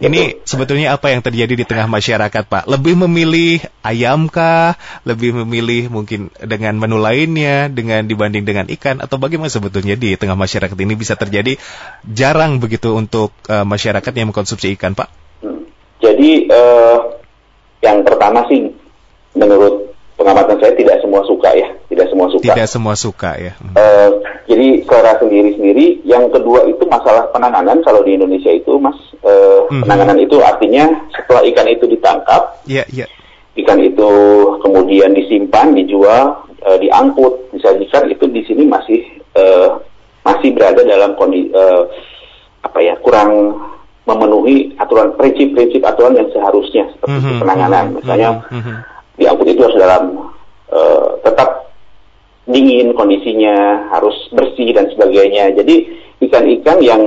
Ini 0.00 0.20
betul. 0.36 0.46
sebetulnya 0.46 0.88
apa 0.94 1.06
yang 1.12 1.20
terjadi 1.24 1.54
di 1.58 1.64
tengah 1.64 1.88
masyarakat 1.88 2.44
Pak? 2.46 2.64
Lebih 2.68 2.94
memilih 3.06 3.64
ayam 3.82 4.28
kah? 4.28 4.76
Lebih 5.08 5.42
memilih 5.44 5.88
mungkin 5.88 6.30
dengan 6.38 6.76
menu 6.76 7.00
lainnya 7.00 7.72
dengan 7.72 8.04
dibanding 8.04 8.44
dengan 8.44 8.68
ikan 8.70 9.00
atau 9.02 9.16
bagaimana 9.18 9.50
sebetulnya 9.50 9.98
di 9.98 10.14
tengah 10.14 10.36
masyarakat 10.38 10.76
ini 10.76 10.94
bisa 10.94 11.16
terjadi 11.16 11.56
jarang 12.06 12.60
begitu 12.62 12.94
untuk 12.94 13.34
uh, 13.48 13.66
masyarakat 13.66 14.12
yang 14.14 14.30
mengkonsumsi 14.30 14.76
ikan 14.78 14.94
Pak? 14.94 15.08
Hmm. 15.42 15.66
Jadi 16.00 16.48
uh, 16.48 17.18
yang 17.80 18.04
pertama 18.04 18.44
sih 18.46 18.70
menurut 19.34 19.89
pengamatan 20.20 20.60
saya 20.60 20.76
tidak 20.76 21.00
semua 21.00 21.24
suka 21.24 21.48
ya, 21.56 21.68
tidak 21.88 22.06
semua 22.12 22.28
suka. 22.28 22.52
Tidak 22.52 22.68
semua 22.68 22.94
suka 22.94 23.30
ya. 23.40 23.52
Uh, 23.72 24.20
jadi 24.44 24.84
secara 24.84 25.16
sendiri-sendiri. 25.16 26.04
Yang 26.04 26.36
kedua 26.36 26.68
itu 26.68 26.84
masalah 26.84 27.32
penanganan 27.32 27.80
kalau 27.80 28.04
di 28.04 28.20
Indonesia 28.20 28.52
itu, 28.52 28.76
mas, 28.76 29.00
uh, 29.24 29.64
mm-hmm. 29.64 29.80
penanganan 29.88 30.20
itu 30.20 30.36
artinya 30.44 30.92
setelah 31.16 31.40
ikan 31.48 31.68
itu 31.72 31.88
ditangkap, 31.88 32.60
yeah, 32.68 32.84
yeah. 32.92 33.08
ikan 33.64 33.80
itu 33.80 34.12
kemudian 34.60 35.16
disimpan, 35.16 35.72
dijual, 35.72 36.44
uh, 36.68 36.76
diangkut, 36.76 37.56
disajikan 37.56 38.04
itu 38.12 38.28
di 38.28 38.44
sini 38.44 38.68
masih 38.68 39.00
uh, 39.40 39.80
masih 40.20 40.52
berada 40.52 40.84
dalam 40.84 41.16
kondisi 41.16 41.48
uh, 41.56 41.88
apa 42.60 42.76
ya 42.84 42.92
kurang 43.00 43.56
memenuhi 44.04 44.76
aturan 44.76 45.16
prinsip-prinsip 45.16 45.80
aturan 45.80 46.12
yang 46.12 46.28
seharusnya 46.28 46.92
seperti 46.92 47.24
mm-hmm. 47.24 47.40
penanganan, 47.40 47.84
misalnya. 47.96 48.44
Mm-hmm 48.52 48.89
diangkut 49.20 49.46
itu 49.52 49.60
harus 49.60 49.76
dalam 49.76 50.32
uh, 50.72 51.20
tetap 51.20 51.70
dingin 52.48 52.96
kondisinya, 52.96 53.88
harus 53.92 54.16
bersih 54.32 54.72
dan 54.72 54.88
sebagainya. 54.90 55.52
Jadi 55.54 55.86
ikan-ikan 56.24 56.78
yang 56.80 57.02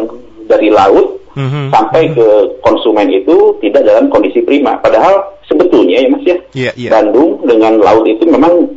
dari 0.45 0.69
laut 0.69 1.19
mm-hmm. 1.35 1.73
sampai 1.73 2.09
mm-hmm. 2.09 2.17
ke 2.17 2.27
konsumen 2.61 3.09
itu 3.09 3.57
tidak 3.59 3.83
dalam 3.83 4.07
kondisi 4.13 4.45
prima. 4.45 4.77
Padahal 4.79 5.41
sebetulnya 5.49 6.05
ya 6.05 6.09
mas 6.13 6.23
ya, 6.23 6.37
yeah, 6.53 6.73
yeah. 6.77 6.91
Bandung 6.93 7.43
dengan 7.43 7.81
laut 7.81 8.05
itu 8.07 8.23
memang 8.29 8.71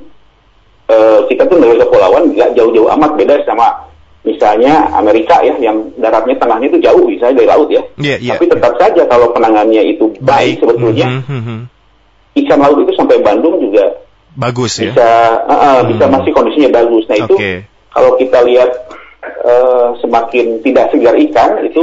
uh, 0.91 1.21
kita 1.31 1.47
tuh 1.47 1.61
dari 1.61 1.79
kepulauan 1.79 2.33
nggak 2.35 2.57
jauh-jauh 2.57 2.91
amat 2.97 3.15
beda 3.15 3.45
sama 3.47 3.87
misalnya 4.27 4.91
Amerika 4.91 5.39
ya 5.47 5.55
yang 5.63 5.87
daratnya 6.03 6.35
tengahnya 6.35 6.67
itu 6.67 6.83
jauh 6.83 7.07
misalnya 7.07 7.45
dari 7.45 7.49
laut 7.49 7.69
ya. 7.71 7.83
Yeah, 8.01 8.19
yeah, 8.19 8.35
Tapi 8.35 8.51
tetap 8.51 8.75
yeah. 8.75 8.81
saja 8.83 9.03
kalau 9.07 9.31
penanganannya 9.31 9.83
itu 9.95 10.11
baik, 10.19 10.25
baik 10.25 10.55
sebetulnya. 10.65 11.23
Mm-hmm 11.23 11.76
ikan 12.45 12.59
laut 12.61 12.79
itu 12.85 12.93
sampai 12.97 13.21
Bandung 13.25 13.57
juga 13.61 14.05
bagus 14.37 14.77
ya 14.77 14.93
bisa 14.93 15.11
uh, 15.49 15.53
uh, 15.53 15.77
hmm. 15.81 15.97
bisa 15.97 16.05
masih 16.13 16.31
kondisinya 16.37 16.71
bagus 16.77 17.05
nah 17.09 17.17
itu 17.17 17.35
okay. 17.35 17.57
kalau 17.93 18.15
kita 18.21 18.39
lihat 18.45 18.71
uh, 19.45 19.97
semakin 20.05 20.61
tidak 20.61 20.93
segar 20.93 21.17
ikan 21.17 21.51
itu 21.65 21.83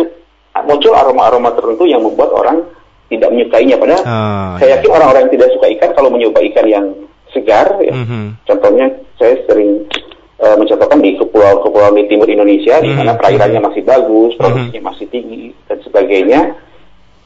muncul 0.70 0.94
aroma-aroma 0.94 1.50
tertentu 1.58 1.90
yang 1.90 2.06
membuat 2.06 2.30
orang 2.30 2.62
tidak 3.10 3.30
menyukainya 3.34 3.76
padahal 3.78 4.04
oh, 4.06 4.54
saya 4.62 4.80
yakin 4.80 4.90
orang-orang 4.90 5.22
yang 5.28 5.34
tidak 5.38 5.50
suka 5.58 5.68
ikan 5.78 5.92
kalau 5.98 6.10
mencoba 6.14 6.40
ikan 6.54 6.66
yang 6.70 6.86
segar 7.34 7.68
ya, 7.82 7.94
mm-hmm. 7.94 8.46
contohnya 8.46 8.86
saya 9.18 9.36
sering 9.50 9.90
uh, 10.40 10.56
mencontohkan 10.56 11.02
di 11.02 11.18
kepulauan-kepulauan 11.18 11.98
di 11.98 12.06
timur 12.08 12.30
Indonesia 12.30 12.78
mm-hmm. 12.78 12.88
di 12.88 12.94
mana 12.94 13.12
perairannya 13.18 13.62
masih 13.62 13.82
bagus, 13.84 14.38
produksinya 14.38 14.70
mm-hmm. 14.70 14.90
masih 14.94 15.06
tinggi 15.10 15.44
dan 15.66 15.78
sebagainya. 15.82 16.42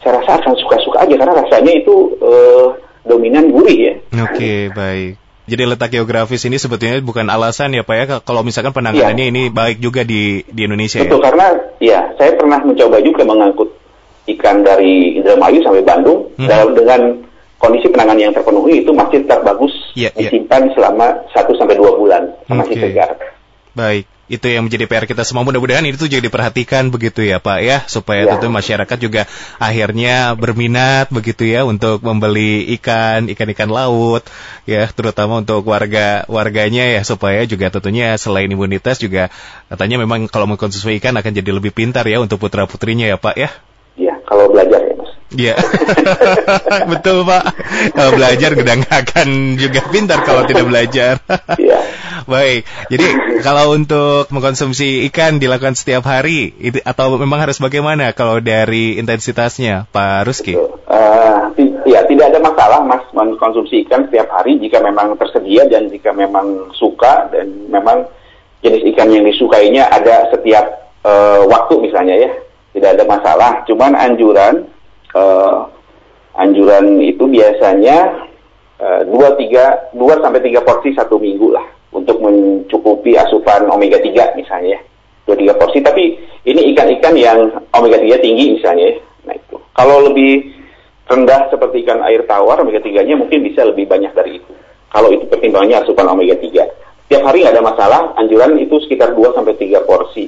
Saya 0.01 0.24
rasa 0.24 0.39
akan 0.39 0.53
suka-suka 0.62 1.03
aja 1.03 1.15
karena 1.19 1.36
rasanya 1.43 1.74
itu 1.84 2.15
uh, 2.24 2.69
dominan 3.07 3.49
gurih 3.49 3.77
ya. 3.79 3.93
Oke, 4.21 4.35
okay, 4.35 4.59
baik. 4.71 5.11
Jadi 5.47 5.63
letak 5.63 5.95
geografis 5.95 6.43
ini 6.43 6.59
sebetulnya 6.59 6.99
bukan 6.99 7.23
alasan 7.31 7.71
ya 7.71 7.87
Pak 7.87 7.95
ya 7.95 8.05
kalau 8.19 8.43
misalkan 8.43 8.75
penanganannya 8.75 9.25
ya. 9.25 9.31
ini 9.31 9.43
baik 9.47 9.79
juga 9.79 10.03
di 10.03 10.43
di 10.43 10.67
Indonesia 10.67 10.99
Betul, 10.99 11.23
ya. 11.23 11.25
karena 11.31 11.47
ya 11.79 11.99
saya 12.19 12.35
pernah 12.35 12.59
mencoba 12.59 12.99
juga 12.99 13.23
mengangkut 13.23 13.71
ikan 14.27 14.59
dari 14.67 15.23
Indramayu 15.23 15.63
sampai 15.63 15.87
Bandung 15.87 16.35
hmm. 16.35 16.51
dalam 16.51 16.75
dengan 16.75 17.01
kondisi 17.63 17.87
penanganan 17.87 18.27
yang 18.27 18.35
terpenuhi 18.35 18.83
itu 18.83 18.91
masih 18.91 19.23
tetap 19.23 19.47
bagus 19.47 19.71
ya, 19.95 20.11
disimpan 20.19 20.67
ya. 20.67 20.71
selama 20.75 21.15
1 21.31 21.47
sampai 21.55 21.79
dua 21.79 21.95
bulan 21.95 22.27
masih 22.51 22.75
okay. 22.75 22.83
segar. 22.91 23.11
Baik 23.71 24.16
itu 24.27 24.43
yang 24.51 24.67
menjadi 24.67 24.86
PR 24.88 25.05
kita 25.07 25.24
semua 25.24 25.48
mudah-mudahan 25.48 25.88
itu 25.88 26.03
juga 26.07 26.19
diperhatikan 26.19 26.91
begitu 26.91 27.24
ya 27.24 27.39
Pak 27.39 27.60
ya 27.63 27.77
supaya 27.88 28.27
ya. 28.27 28.36
tentu 28.36 28.51
masyarakat 28.51 28.98
juga 29.00 29.24
akhirnya 29.55 30.36
berminat 30.36 31.07
begitu 31.07 31.48
ya 31.48 31.63
untuk 31.63 32.03
membeli 32.03 32.67
ikan 32.79 33.31
ikan-ikan 33.31 33.72
laut 33.72 34.27
ya 34.67 34.84
terutama 34.91 35.39
untuk 35.39 35.63
warga 35.63 36.27
warganya 36.27 36.84
ya 36.91 37.01
supaya 37.07 37.48
juga 37.48 37.72
tentunya 37.72 38.19
selain 38.19 38.51
imunitas 38.51 39.00
juga 39.00 39.31
katanya 39.72 40.03
memang 40.03 40.27
kalau 40.27 40.43
mengkonsumsi 40.51 41.00
ikan 41.00 41.15
akan 41.15 41.31
jadi 41.31 41.51
lebih 41.55 41.72
pintar 41.72 42.03
ya 42.03 42.19
untuk 42.19 42.43
putra 42.43 42.67
putrinya 42.67 43.07
ya 43.07 43.15
Pak 43.15 43.36
ya. 43.39 43.50
Iya 43.98 44.15
kalau 44.27 44.51
belajar 44.51 44.84
ya. 44.84 44.97
Iya, 45.27 45.60
betul 46.91 47.27
Pak. 47.27 47.43
Kalau 47.91 48.12
belajar 48.15 48.55
gedang 48.55 48.79
akan 48.88 49.60
juga 49.60 49.84
pintar 49.91 50.24
kalau 50.24 50.48
tidak 50.48 50.67
belajar. 50.67 51.19
Iya. 51.57 51.79
Baik, 52.27 52.67
jadi 52.91 53.07
kalau 53.41 53.72
untuk 53.74 54.27
mengkonsumsi 54.29 55.07
ikan 55.10 55.39
dilakukan 55.39 55.74
setiap 55.74 56.03
hari, 56.05 56.53
itu, 56.60 56.77
atau 56.84 57.15
memang 57.15 57.39
harus 57.39 57.57
bagaimana 57.57 58.12
kalau 58.12 58.43
dari 58.43 59.00
intensitasnya, 59.00 59.88
Pak 59.89 60.27
Ruski? 60.27 60.53
Uh, 60.53 61.50
ya, 61.88 62.03
tidak 62.05 62.36
ada 62.36 62.39
masalah 62.43 62.84
Mas 62.84 63.01
mengkonsumsi 63.15 63.88
ikan 63.88 64.05
setiap 64.12 64.27
hari 64.29 64.60
jika 64.60 64.84
memang 64.84 65.15
tersedia 65.15 65.65
dan 65.72 65.88
jika 65.88 66.12
memang 66.12 66.69
suka 66.75 67.31
dan 67.31 67.48
memang 67.72 68.05
jenis 68.60 68.84
ikan 68.93 69.07
yang 69.07 69.24
disukainya 69.24 69.88
ada 69.88 70.27
setiap 70.29 70.93
uh, 71.07 71.48
waktu 71.48 71.79
misalnya 71.79 72.15
ya, 72.27 72.31
tidak 72.75 73.00
ada 73.00 73.03
masalah. 73.07 73.51
Cuman 73.65 73.96
anjuran 73.96 74.76
uh, 75.15 75.69
anjuran 76.35 76.99
itu 76.99 77.23
biasanya 77.27 78.27
uh, 78.81 79.01
dua 79.07 79.35
tiga 79.39 79.91
dua 79.95 80.19
sampai 80.19 80.41
tiga 80.43 80.63
porsi 80.65 80.91
satu 80.95 81.21
minggu 81.21 81.53
lah 81.53 81.65
untuk 81.95 82.19
mencukupi 82.19 83.15
asupan 83.15 83.65
omega 83.71 83.97
3 83.97 84.37
misalnya 84.37 84.77
ya. 84.77 84.79
dua 85.25 85.35
tiga 85.39 85.53
porsi. 85.55 85.79
Tapi 85.79 86.03
ini 86.47 86.71
ikan-ikan 86.75 87.15
yang 87.15 87.39
omega 87.73 87.97
3 87.99 88.23
tinggi 88.23 88.59
misalnya 88.59 88.91
ya. 88.91 88.97
nah 89.27 89.33
itu. 89.35 89.55
Kalau 89.73 90.03
lebih 90.11 90.51
rendah 91.07 91.47
seperti 91.47 91.87
ikan 91.87 92.03
air 92.03 92.27
tawar 92.27 92.59
omega 92.59 92.83
3 92.83 93.07
nya 93.07 93.15
mungkin 93.15 93.43
bisa 93.43 93.63
lebih 93.63 93.87
banyak 93.87 94.11
dari 94.13 94.39
itu. 94.43 94.51
Kalau 94.87 95.11
itu 95.11 95.25
pertimbangannya 95.27 95.83
asupan 95.83 96.07
omega 96.07 96.35
3 96.37 96.87
tiap 97.07 97.23
hari 97.23 97.43
nggak 97.43 97.55
ada 97.55 97.63
masalah 97.63 98.01
anjuran 98.19 98.59
itu 98.59 98.75
sekitar 98.83 99.15
2 99.15 99.35
sampai 99.35 99.55
tiga 99.55 99.79
porsi. 99.87 100.27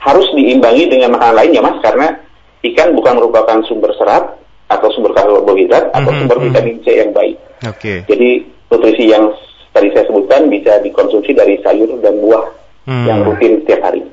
Harus 0.00 0.28
diimbangi 0.32 0.88
dengan 0.88 1.18
makanan 1.18 1.36
lain 1.36 1.56
ya 1.58 1.62
mas 1.62 1.76
karena 1.84 2.16
ikan 2.62 2.94
bukan 2.94 3.22
merupakan 3.22 3.58
sumber 3.66 3.94
serat 3.94 4.38
atau 4.68 4.88
sumber 4.92 5.16
karbohidrat 5.16 5.94
atau 5.94 6.00
mm-hmm, 6.10 6.18
sumber 6.26 6.38
vitamin 6.44 6.76
C 6.84 6.86
yang 6.98 7.12
baik. 7.14 7.36
Oke. 7.64 7.72
Okay. 7.78 7.98
Jadi 8.04 8.30
nutrisi 8.68 9.04
yang 9.08 9.32
tadi 9.72 9.88
saya 9.94 10.04
sebutkan 10.10 10.50
bisa 10.52 10.82
dikonsumsi 10.84 11.32
dari 11.32 11.56
sayur 11.64 11.88
dan 12.02 12.18
buah 12.20 12.44
hmm. 12.84 13.06
yang 13.06 13.18
rutin 13.24 13.62
setiap 13.64 13.80
hari. 13.88 14.04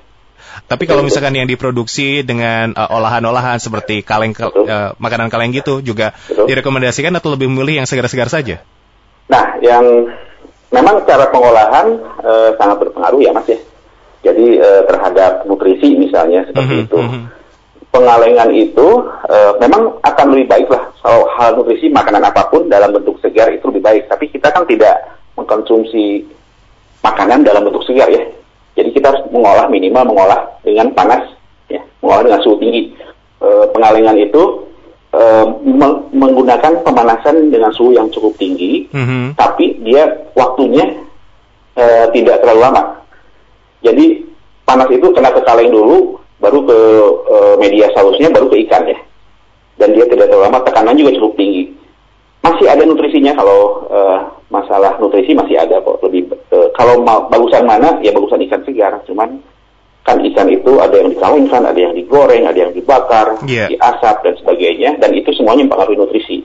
Tapi 0.66 0.84
kalau 0.88 1.04
misalkan 1.04 1.36
yang 1.36 1.50
diproduksi 1.50 2.24
dengan 2.24 2.72
uh, 2.74 2.90
olahan-olahan 2.96 3.60
seperti 3.60 4.02
kaleng 4.02 4.34
uh, 4.40 4.96
makanan 4.98 5.28
kaleng 5.28 5.52
gitu 5.52 5.84
juga 5.84 6.16
Betul. 6.26 6.48
direkomendasikan 6.48 7.14
atau 7.14 7.36
lebih 7.36 7.52
memilih 7.52 7.84
yang 7.84 7.88
segar-segar 7.90 8.32
saja? 8.32 8.64
Nah, 9.28 9.60
yang 9.60 9.84
memang 10.72 11.04
cara 11.04 11.28
pengolahan 11.30 11.88
uh, 12.24 12.50
sangat 12.56 12.88
berpengaruh 12.88 13.20
ya 13.20 13.36
Mas 13.36 13.46
ya. 13.52 13.60
Jadi 14.26 14.58
uh, 14.58 14.82
terhadap 14.90 15.46
nutrisi 15.46 15.98
misalnya 16.00 16.48
seperti 16.50 16.72
mm 16.72 16.80
-hmm, 16.82 16.88
itu. 16.88 16.98
Mm 16.98 17.10
-hmm 17.12 17.24
pengalengan 17.96 18.52
itu 18.52 18.88
e, 19.32 19.38
memang 19.64 19.96
akan 20.04 20.26
lebih 20.36 20.48
baik 20.52 20.68
lah. 20.68 20.84
Kalau 21.00 21.24
hal 21.40 21.56
nutrisi 21.56 21.88
makanan 21.88 22.28
apa 22.28 22.52
pun 22.52 22.68
dalam 22.68 22.92
bentuk 22.92 23.16
segar 23.24 23.48
itu 23.56 23.64
lebih 23.72 23.88
baik. 23.88 24.04
Tapi 24.12 24.28
kita 24.28 24.52
kan 24.52 24.68
tidak 24.68 25.16
mengkonsumsi 25.40 26.28
makanan 27.00 27.48
dalam 27.48 27.64
bentuk 27.64 27.88
segar 27.88 28.12
ya. 28.12 28.20
Jadi 28.76 28.92
kita 28.92 29.16
harus 29.16 29.24
mengolah 29.32 29.72
minimal 29.72 30.12
mengolah 30.12 30.60
dengan 30.68 30.92
panas 30.92 31.24
ya. 31.72 31.80
Mengolah 32.04 32.28
dengan 32.28 32.42
suhu 32.44 32.60
tinggi. 32.60 32.92
E, 33.40 33.48
pengalengan 33.72 34.20
itu 34.20 34.44
e, 35.16 35.22
uh, 35.24 35.46
menggunakan 36.12 36.84
pemanasan 36.84 37.48
dengan 37.48 37.72
suhu 37.72 37.96
yang 37.96 38.12
cukup 38.12 38.36
tinggi, 38.36 38.92
mm-hmm. 38.92 39.40
tapi 39.40 39.80
dia 39.84 40.28
waktunya 40.36 40.92
uh, 41.80 42.12
tidak 42.12 42.44
terlalu 42.44 42.60
lama. 42.68 42.84
Jadi 43.80 44.24
panas 44.68 44.90
itu 44.92 45.08
kena 45.14 45.32
ke 45.32 45.42
kaleng 45.46 45.72
dulu, 45.72 46.15
baru 46.40 46.60
ke 46.68 46.80
uh, 47.32 47.56
media 47.60 47.88
sausnya, 47.96 48.32
baru 48.32 48.52
ke 48.52 48.66
ikan 48.68 48.84
ya. 48.88 48.98
Dan 49.76 49.92
dia 49.92 50.08
tidak 50.08 50.32
terlalu 50.32 50.48
lama, 50.48 50.60
tekanan 50.64 50.96
juga 50.96 51.12
cukup 51.20 51.34
tinggi. 51.36 51.64
Masih 52.46 52.70
ada 52.70 52.86
nutrisinya 52.86 53.34
kalau 53.36 53.90
uh, 53.90 54.20
masalah 54.54 54.96
nutrisi 55.02 55.34
masih 55.34 55.58
ada 55.58 55.82
kok. 55.82 56.00
Lebih 56.06 56.32
uh, 56.54 56.70
kalau 56.78 57.02
ma- 57.02 57.26
bagusan 57.28 57.66
mana 57.66 58.00
ya 58.00 58.14
bagusan 58.16 58.40
ikan 58.48 58.62
segar, 58.64 58.94
cuman 59.04 59.42
kan 60.06 60.22
ikan 60.22 60.48
itu 60.54 60.78
ada 60.78 61.02
yang 61.02 61.10
dikalengkan, 61.10 61.66
ada 61.66 61.80
yang 61.82 61.98
digoreng, 61.98 62.46
ada 62.46 62.70
yang 62.70 62.72
dibakar, 62.72 63.42
yeah. 63.50 63.66
diasap 63.66 64.22
dan 64.22 64.38
sebagainya, 64.38 65.02
dan 65.02 65.12
itu 65.18 65.34
semuanya 65.34 65.66
mempengaruhi 65.66 65.98
nutrisi. 65.98 66.38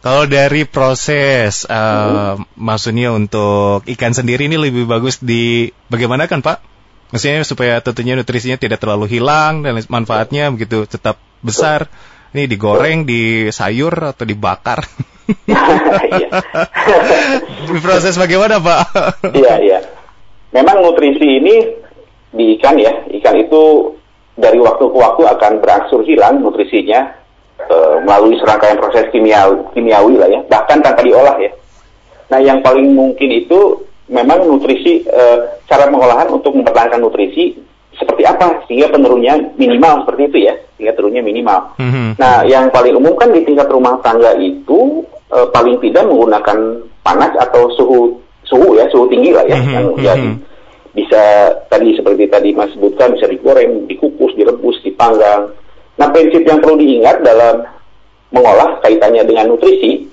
Kalau 0.00 0.24
dari 0.28 0.68
proses, 0.68 1.64
uh, 1.68 2.36
hmm. 2.36 2.56
maksudnya 2.60 3.12
untuk 3.12 3.84
ikan 3.84 4.12
sendiri 4.12 4.48
ini 4.48 4.56
lebih 4.56 4.84
bagus 4.84 5.20
di 5.20 5.68
bagaimana 5.88 6.28
kan 6.28 6.40
Pak? 6.40 6.73
Maksudnya 7.14 7.46
supaya 7.46 7.78
tentunya 7.78 8.18
nutrisinya 8.18 8.58
tidak 8.58 8.82
terlalu 8.82 9.06
hilang 9.06 9.62
dan 9.62 9.78
manfaatnya 9.86 10.50
begitu 10.50 10.82
tetap 10.82 11.14
besar. 11.46 11.86
Ini 12.34 12.50
digoreng, 12.50 13.06
di 13.06 13.54
sayur 13.54 13.94
atau 14.10 14.26
dibakar? 14.26 14.82
Iya. 16.10 16.28
di 17.70 17.78
proses 17.86 18.18
bagaimana 18.18 18.58
Pak? 18.58 18.82
Iya 19.30 19.54
iya. 19.62 19.78
Memang 20.50 20.82
nutrisi 20.82 21.38
ini 21.38 21.54
di 22.34 22.58
ikan 22.58 22.74
ya, 22.82 23.06
ikan 23.22 23.38
itu 23.38 23.94
dari 24.34 24.58
waktu 24.58 24.82
ke 24.90 24.98
waktu 24.98 25.22
akan 25.38 25.62
berangsur 25.62 26.02
hilang 26.02 26.42
nutrisinya 26.42 27.14
e, 27.62 27.76
melalui 28.02 28.34
serangkaian 28.42 28.82
proses 28.82 29.06
kimia, 29.14 29.46
kimiawi 29.70 30.18
lah 30.18 30.26
ya, 30.26 30.40
bahkan 30.50 30.82
tanpa 30.82 31.06
diolah 31.06 31.38
ya. 31.38 31.54
Nah 32.34 32.42
yang 32.42 32.58
paling 32.66 32.90
mungkin 32.98 33.30
itu 33.30 33.86
memang 34.08 34.44
nutrisi 34.44 35.04
e, 35.04 35.22
cara 35.64 35.88
pengolahan 35.88 36.28
untuk 36.28 36.52
mempertahankan 36.52 37.00
nutrisi 37.00 37.56
seperti 37.94 38.26
apa 38.26 38.66
sehingga 38.66 38.90
penurunnya 38.90 39.54
minimal 39.54 40.02
seperti 40.04 40.22
itu 40.28 40.38
ya, 40.50 40.54
sehingga 40.76 40.92
turunnya 40.98 41.22
minimal. 41.22 41.78
Mm-hmm. 41.78 42.08
Nah 42.18 42.42
yang 42.44 42.68
paling 42.74 42.98
umum 42.98 43.14
kan 43.16 43.30
di 43.30 43.46
tingkat 43.46 43.70
rumah 43.70 43.96
tangga 44.04 44.34
itu 44.36 45.06
e, 45.32 45.38
paling 45.54 45.80
tidak 45.80 46.04
menggunakan 46.04 46.58
panas 47.00 47.32
atau 47.38 47.70
suhu 47.78 48.00
suhu 48.44 48.76
ya 48.76 48.84
suhu 48.92 49.08
tinggi 49.08 49.32
lah 49.32 49.44
ya 49.48 49.56
mm-hmm. 49.56 49.72
yang 49.72 49.86
jadi 49.96 50.28
bisa 50.94 51.22
tadi 51.66 51.90
seperti 51.98 52.30
tadi 52.30 52.54
Mas 52.54 52.70
sebutkan 52.70 53.18
bisa 53.18 53.26
digoreng, 53.26 53.90
dikukus, 53.90 54.30
direbus, 54.38 54.78
dipanggang. 54.86 55.50
Nah 55.98 56.06
prinsip 56.14 56.46
yang 56.46 56.62
perlu 56.62 56.78
diingat 56.78 57.18
dalam 57.26 57.66
mengolah 58.30 58.78
kaitannya 58.82 59.26
dengan 59.26 59.54
nutrisi, 59.54 60.06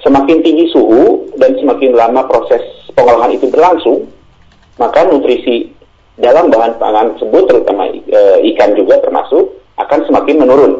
semakin 0.00 0.40
tinggi 0.40 0.72
suhu 0.72 1.32
dan 1.36 1.52
semakin 1.60 1.92
lama 1.92 2.24
proses 2.24 2.64
pengolahan 2.94 3.32
itu 3.34 3.48
berlangsung, 3.48 4.08
maka 4.80 5.04
nutrisi 5.04 5.72
dalam 6.20 6.52
bahan 6.52 6.76
pangan 6.76 7.16
tersebut 7.16 7.44
terutama 7.48 7.88
e, 7.88 8.20
ikan 8.52 8.76
juga 8.76 9.00
termasuk 9.00 9.58
akan 9.80 10.00
semakin 10.08 10.36
menurun. 10.44 10.72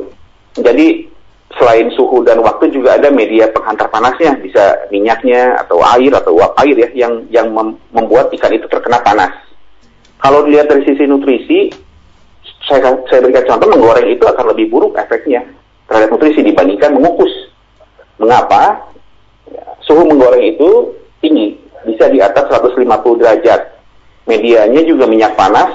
Jadi 0.56 1.08
selain 1.56 1.88
suhu 1.92 2.24
dan 2.24 2.40
waktu 2.40 2.72
juga 2.72 2.96
ada 2.96 3.08
media 3.12 3.48
penghantar 3.52 3.88
panasnya, 3.88 4.36
bisa 4.40 4.88
minyaknya 4.88 5.56
atau 5.64 5.80
air 5.96 6.12
atau 6.12 6.36
uap 6.36 6.56
air 6.64 6.76
ya 6.76 6.88
yang 6.96 7.24
yang 7.28 7.48
mem 7.52 7.76
membuat 7.92 8.32
ikan 8.32 8.52
itu 8.52 8.68
terkena 8.68 9.00
panas. 9.00 9.32
Kalau 10.20 10.46
dilihat 10.46 10.70
dari 10.70 10.86
sisi 10.86 11.04
nutrisi, 11.04 11.72
saya, 12.68 12.94
saya 13.10 13.20
berikan 13.26 13.42
contoh 13.48 13.68
menggoreng 13.74 14.06
itu 14.06 14.22
akan 14.22 14.54
lebih 14.54 14.70
buruk 14.70 14.94
efeknya 14.94 15.42
terhadap 15.90 16.14
nutrisi 16.14 16.46
dibandingkan 16.46 16.94
mengukus. 16.94 17.32
Mengapa? 18.22 18.86
Ya, 19.50 19.66
suhu 19.82 20.06
menggoreng 20.06 20.54
itu 20.54 20.94
tinggi, 21.18 21.58
bisa 21.84 22.08
di 22.08 22.18
atas 22.22 22.48
150 22.48 22.82
derajat. 23.20 23.60
Medianya 24.26 24.86
juga 24.86 25.10
minyak 25.10 25.34
panas 25.34 25.74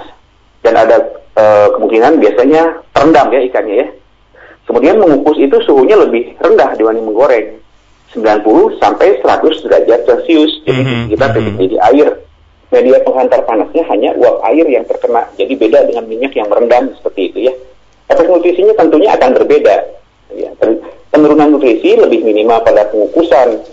dan 0.64 0.80
ada 0.80 1.04
e, 1.36 1.44
kemungkinan 1.76 2.20
biasanya 2.24 2.80
terendam 2.96 3.28
ya 3.32 3.42
ikannya 3.44 3.76
ya. 3.84 3.88
Kemudian 4.68 5.00
mengukus 5.00 5.40
itu 5.40 5.56
suhunya 5.64 5.96
lebih 6.00 6.36
rendah 6.40 6.76
dibanding 6.76 7.08
menggoreng. 7.08 7.60
90 8.16 8.80
sampai 8.80 9.20
100 9.20 9.64
derajat 9.68 10.00
Celcius. 10.08 10.64
Jadi 10.64 10.82
mm 10.82 10.88
-hmm. 10.88 11.04
kita 11.12 11.26
titik 11.36 11.44
mm 11.44 11.60
-hmm. 11.60 11.72
di 11.72 11.78
air 11.80 12.08
media 12.68 13.00
penghantar 13.04 13.48
panasnya 13.48 13.84
hanya 13.88 14.12
uap 14.20 14.44
air 14.52 14.66
yang 14.68 14.84
terkena. 14.84 15.28
Jadi 15.40 15.54
beda 15.56 15.88
dengan 15.88 16.04
minyak 16.08 16.36
yang 16.36 16.48
merendam 16.52 16.92
seperti 17.00 17.32
itu 17.32 17.40
ya. 17.52 17.54
Efek 18.08 18.28
nutrisinya 18.28 18.76
tentunya 18.76 19.12
akan 19.16 19.30
berbeda. 19.36 19.76
Ya, 20.36 20.52
penurunan 21.12 21.56
nutrisi 21.56 21.96
lebih 21.96 22.24
minimal 22.24 22.64
pada 22.64 22.88
pengukusan. 22.92 23.64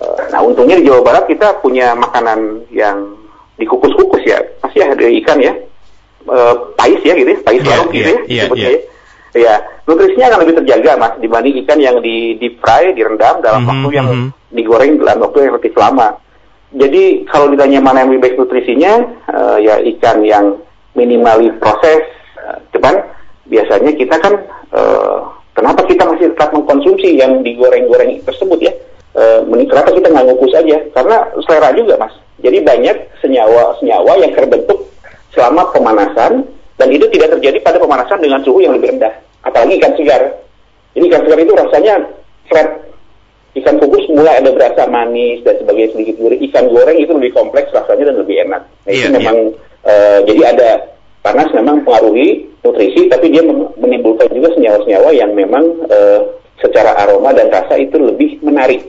Nah, 0.00 0.40
untungnya 0.40 0.80
di 0.80 0.88
Jawa 0.88 1.04
Barat 1.04 1.24
kita 1.28 1.60
punya 1.60 1.92
makanan 1.92 2.64
yang 2.72 3.18
dikukus-kukus 3.60 4.24
ya. 4.24 4.40
Masih 4.64 4.86
ada 4.86 5.06
ikan 5.20 5.38
ya. 5.42 5.52
E, 6.24 6.38
pais 6.78 7.00
ya 7.04 7.12
gitu, 7.12 7.30
ya. 7.34 7.38
pais 7.44 7.60
yeah, 7.60 7.68
yeah, 7.68 7.84
gitu 7.92 7.98
ya. 8.00 8.16
Yeah, 8.28 8.48
yeah. 8.56 8.72
ya. 8.72 8.80
Ya, 9.30 9.62
nutrisinya 9.86 10.26
akan 10.26 10.42
lebih 10.42 10.58
terjaga 10.58 10.98
mas 10.98 11.14
dibanding 11.22 11.62
ikan 11.62 11.78
yang 11.78 12.02
di 12.02 12.34
di 12.34 12.50
fry, 12.58 12.90
direndam 12.90 13.38
dalam 13.38 13.62
mm 13.62 13.66
-hmm, 13.70 13.78
waktu 13.78 13.88
yang 13.94 14.08
mm 14.10 14.18
-hmm. 14.26 14.30
digoreng 14.58 14.92
dalam 14.98 15.16
waktu 15.22 15.36
yang 15.38 15.50
relatif 15.54 15.74
lama. 15.78 16.08
Jadi 16.74 17.02
kalau 17.30 17.46
ditanya 17.54 17.78
mana 17.78 18.02
yang 18.02 18.10
lebih 18.10 18.22
baik 18.26 18.36
nutrisinya, 18.42 18.92
uh, 19.30 19.58
ya 19.62 19.78
ikan 19.94 20.26
yang 20.26 20.58
minimali 20.98 21.54
proses. 21.62 22.02
Uh, 22.42 22.58
cuman 22.74 23.06
biasanya 23.46 23.94
kita 23.94 24.18
kan, 24.18 24.34
uh, 24.74 25.30
kenapa 25.54 25.86
kita 25.86 26.02
masih 26.10 26.34
tetap 26.34 26.50
mengkonsumsi 26.50 27.14
yang 27.14 27.46
digoreng-goreng 27.46 28.18
tersebut 28.26 28.58
ya? 28.66 28.74
Uh, 29.10 29.42
kenapa 29.66 29.90
kita 29.90 30.06
nggak 30.06 30.26
ngukus 30.30 30.54
aja? 30.54 30.76
Karena 30.94 31.16
selera 31.42 31.74
juga 31.74 31.98
mas. 31.98 32.14
Jadi 32.40 32.62
banyak 32.62 32.96
senyawa-senyawa 33.20 34.12
yang 34.22 34.32
terbentuk 34.32 34.86
selama 35.34 35.66
pemanasan 35.74 36.46
dan 36.80 36.88
itu 36.88 37.04
tidak 37.12 37.36
terjadi 37.36 37.58
pada 37.60 37.76
pemanasan 37.82 38.22
dengan 38.22 38.40
suhu 38.46 38.62
yang 38.62 38.72
lebih 38.78 38.96
rendah. 38.96 39.12
Apalagi 39.44 39.76
ikan 39.82 39.92
segar. 39.98 40.22
Jadi 40.94 41.04
ikan 41.10 41.22
segar 41.26 41.38
itu 41.42 41.52
rasanya 41.52 41.94
flat 42.48 42.68
ikan 43.50 43.76
kukus 43.82 44.06
mulai 44.14 44.38
ada 44.38 44.54
berasa 44.54 44.86
manis 44.86 45.42
dan 45.42 45.58
sebagainya 45.58 45.90
sedikit 45.92 46.14
gurih. 46.22 46.38
Ikan 46.46 46.70
goreng 46.70 46.98
itu 47.02 47.10
lebih 47.10 47.34
kompleks 47.34 47.74
rasanya 47.74 48.14
dan 48.14 48.16
lebih 48.22 48.36
enak. 48.46 48.62
Nah, 48.62 48.92
itu 48.94 49.06
yeah, 49.10 49.14
memang 49.18 49.36
uh, 49.84 50.18
jadi 50.24 50.42
ada 50.54 50.70
panas 51.20 51.50
memang 51.52 51.82
pengaruhi 51.82 52.46
nutrisi, 52.62 53.10
tapi 53.10 53.32
dia 53.32 53.42
menimbulkan 53.76 54.30
juga 54.32 54.52
senyawa-senyawa 54.54 55.10
yang 55.16 55.32
memang 55.34 55.64
uh, 55.88 56.20
secara 56.60 56.92
aroma 57.02 57.32
dan 57.32 57.48
rasa 57.50 57.76
itu 57.80 57.96
lebih 57.98 58.38
menarik. 58.44 58.84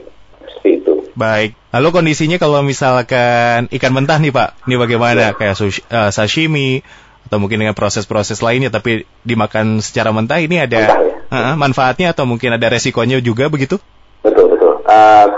Baik. 1.22 1.54
Lalu 1.70 1.88
kondisinya 1.94 2.36
kalau 2.42 2.66
misalkan 2.66 3.70
ikan 3.70 3.92
mentah 3.94 4.18
nih 4.18 4.34
Pak, 4.34 4.66
ini 4.66 4.74
bagaimana? 4.74 5.30
Yeah. 5.30 5.38
Kayak 5.38 5.54
sushi, 5.54 5.80
uh, 5.86 6.10
sashimi 6.10 6.82
atau 7.30 7.38
mungkin 7.38 7.62
dengan 7.62 7.78
proses-proses 7.78 8.42
lainnya, 8.42 8.74
tapi 8.74 9.06
dimakan 9.22 9.78
secara 9.78 10.10
mentah 10.10 10.42
ini 10.42 10.58
ada 10.58 10.82
mentah, 10.82 10.98
ya? 10.98 11.14
uh, 11.30 11.54
manfaatnya 11.54 12.08
atau 12.10 12.26
mungkin 12.26 12.58
ada 12.58 12.66
resikonya 12.66 13.22
juga 13.22 13.46
begitu? 13.46 13.78
Betul 14.26 14.50
betul. 14.50 14.82
Uh, 14.82 15.30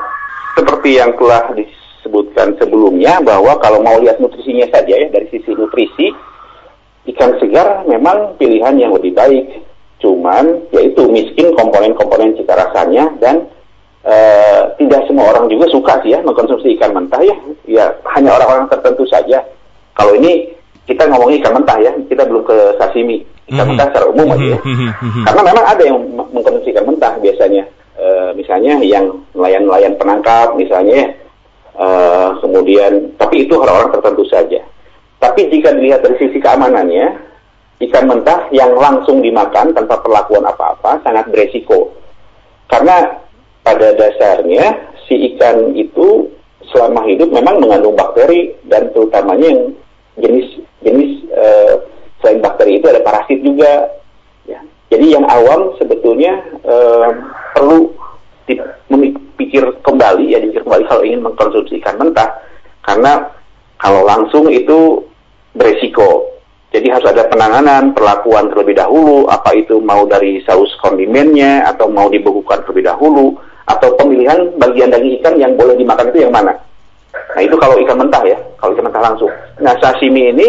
seperti 0.56 0.96
yang 0.96 1.12
telah 1.20 1.52
disebutkan 1.52 2.56
sebelumnya 2.56 3.20
bahwa 3.20 3.60
kalau 3.60 3.84
mau 3.84 4.00
lihat 4.00 4.16
nutrisinya 4.24 4.64
saja 4.72 4.96
ya 4.96 5.12
dari 5.12 5.28
sisi 5.28 5.52
nutrisi 5.52 6.16
ikan 7.12 7.36
segar 7.36 7.84
memang 7.84 8.40
pilihan 8.40 8.72
yang 8.80 8.96
lebih 8.96 9.12
baik. 9.12 9.68
Cuman 10.00 10.64
yaitu 10.72 11.04
miskin 11.12 11.52
komponen-komponen 11.52 12.40
cita 12.40 12.56
rasanya 12.56 13.12
dan 13.20 13.52
uh, 14.04 14.60
tidak 14.78 15.04
semua 15.08 15.34
orang 15.34 15.50
juga 15.50 15.66
suka 15.72 16.00
sih 16.04 16.14
ya 16.14 16.20
mengkonsumsi 16.22 16.76
ikan 16.78 16.92
mentah 16.94 17.20
ya. 17.24 17.36
Ya 17.64 17.84
hanya 18.16 18.36
orang-orang 18.36 18.70
tertentu 18.70 19.04
saja. 19.10 19.40
Kalau 19.96 20.14
ini 20.14 20.52
kita 20.84 21.08
ngomongin 21.08 21.40
ikan 21.40 21.56
mentah 21.56 21.78
ya, 21.80 21.92
kita 22.08 22.22
belum 22.28 22.44
ke 22.44 22.56
sashimi. 22.78 23.24
Ikan 23.48 23.52
mm 23.52 23.58
-hmm. 23.60 23.68
mentah 23.72 23.86
secara 23.92 24.06
umum 24.08 24.28
aja 24.32 24.46
ya. 24.56 24.58
Mhm, 24.64 24.88
mhm. 24.88 25.22
Karena 25.28 25.42
memang 25.44 25.64
ada 25.68 25.82
yang 25.84 25.98
mengkonsumsi 26.32 26.68
ikan 26.72 26.86
mentah 26.88 27.12
biasanya 27.20 27.64
e, 27.98 28.06
misalnya 28.36 28.74
yang 28.82 29.06
nelayan-nelayan 29.34 29.94
penangkap 29.98 30.54
misalnya 30.58 31.14
e, 31.74 31.86
kemudian 32.42 33.14
tapi 33.16 33.46
itu 33.46 33.54
orang-orang 33.58 33.94
tertentu 33.94 34.24
saja 34.28 34.60
tapi 35.22 35.48
jika 35.48 35.72
dilihat 35.72 36.04
dari 36.04 36.16
sisi 36.20 36.38
keamanannya 36.42 37.16
ikan 37.90 38.04
mentah 38.06 38.50
yang 38.54 38.74
langsung 38.76 39.22
dimakan 39.22 39.74
tanpa 39.74 39.98
perlakuan 40.02 40.44
apa-apa 40.46 41.02
sangat 41.02 41.26
beresiko 41.30 41.94
karena 42.70 43.23
pada 43.64 43.96
dasarnya 43.96 44.92
si 45.08 45.34
ikan 45.34 45.72
itu 45.72 46.28
selama 46.70 47.04
hidup 47.08 47.32
memang 47.32 47.60
mengandung 47.60 47.96
bakteri 47.96 48.52
dan 48.68 48.92
terutamanya 48.92 49.48
yang 49.48 49.62
jenis 50.20 50.48
jenis 50.84 51.10
e, 51.32 51.44
selain 52.24 52.40
bakteri 52.40 52.80
itu 52.80 52.88
ada 52.88 53.04
parasit 53.04 53.44
juga. 53.44 53.92
Ya. 54.48 54.64
Jadi 54.88 55.12
yang 55.12 55.28
awam 55.28 55.76
sebetulnya 55.76 56.40
eh, 56.64 57.10
perlu 57.52 57.92
dipikir 58.48 59.76
kembali 59.84 60.32
ya 60.32 60.40
dipikir 60.40 60.64
kembali 60.64 60.84
kalau 60.88 61.02
ingin 61.04 61.20
mengkonsumsi 61.20 61.84
ikan 61.84 62.00
mentah. 62.00 62.40
Karena 62.80 63.28
kalau 63.76 64.08
langsung 64.08 64.48
itu 64.48 65.04
beresiko. 65.52 66.32
Jadi 66.74 66.90
harus 66.90 67.06
ada 67.06 67.30
penanganan, 67.30 67.94
perlakuan 67.94 68.50
terlebih 68.50 68.74
dahulu, 68.74 69.30
apa 69.30 69.54
itu 69.54 69.78
mau 69.78 70.10
dari 70.10 70.42
saus 70.42 70.74
kondimennya, 70.82 71.62
atau 71.70 71.86
mau 71.86 72.10
dibekukan 72.10 72.66
terlebih 72.66 72.90
dahulu, 72.90 73.38
atau 73.64 73.88
pemilihan 73.96 74.52
bagian 74.60 74.92
daging 74.92 75.20
ikan 75.20 75.34
yang 75.40 75.52
boleh 75.56 75.76
dimakan 75.76 76.12
itu 76.12 76.24
yang 76.24 76.34
mana. 76.34 76.52
Nah 77.34 77.42
itu 77.42 77.56
kalau 77.58 77.76
ikan 77.80 77.98
mentah 77.98 78.22
ya, 78.26 78.38
kalau 78.60 78.76
ikan 78.76 78.86
mentah 78.86 79.02
langsung. 79.02 79.32
Nah 79.58 79.74
sashimi 79.80 80.30
ini 80.34 80.48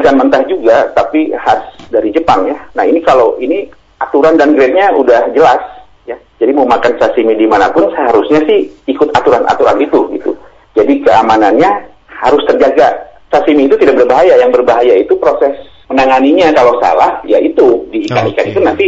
ikan 0.00 0.20
mentah 0.20 0.42
juga, 0.46 0.90
tapi 0.92 1.32
khas 1.34 1.62
dari 1.88 2.12
Jepang 2.12 2.46
ya. 2.46 2.56
Nah 2.76 2.84
ini 2.84 3.00
kalau 3.02 3.34
ini 3.40 3.66
aturan 3.98 4.36
dan 4.36 4.54
grade-nya 4.54 4.92
udah 4.94 5.32
jelas 5.32 5.60
ya. 6.04 6.16
Jadi 6.38 6.50
mau 6.52 6.68
makan 6.68 6.96
sashimi 7.00 7.36
di 7.36 7.48
mana 7.48 7.72
pun 7.72 7.88
seharusnya 7.92 8.44
sih 8.44 8.68
ikut 8.86 9.08
aturan-aturan 9.16 9.80
itu 9.80 9.98
gitu. 10.14 10.32
Jadi 10.76 11.02
keamanannya 11.02 11.70
harus 12.06 12.42
terjaga 12.46 13.10
sashimi 13.32 13.66
itu 13.66 13.74
tidak 13.80 14.04
berbahaya. 14.04 14.36
Yang 14.38 14.60
berbahaya 14.60 14.94
itu 15.00 15.16
proses 15.18 15.56
menanganinya 15.90 16.54
kalau 16.54 16.78
salah, 16.78 17.18
yaitu 17.26 17.82
di 17.90 18.06
ikan-ikan 18.06 18.46
okay. 18.46 18.52
itu 18.54 18.60
nanti 18.62 18.86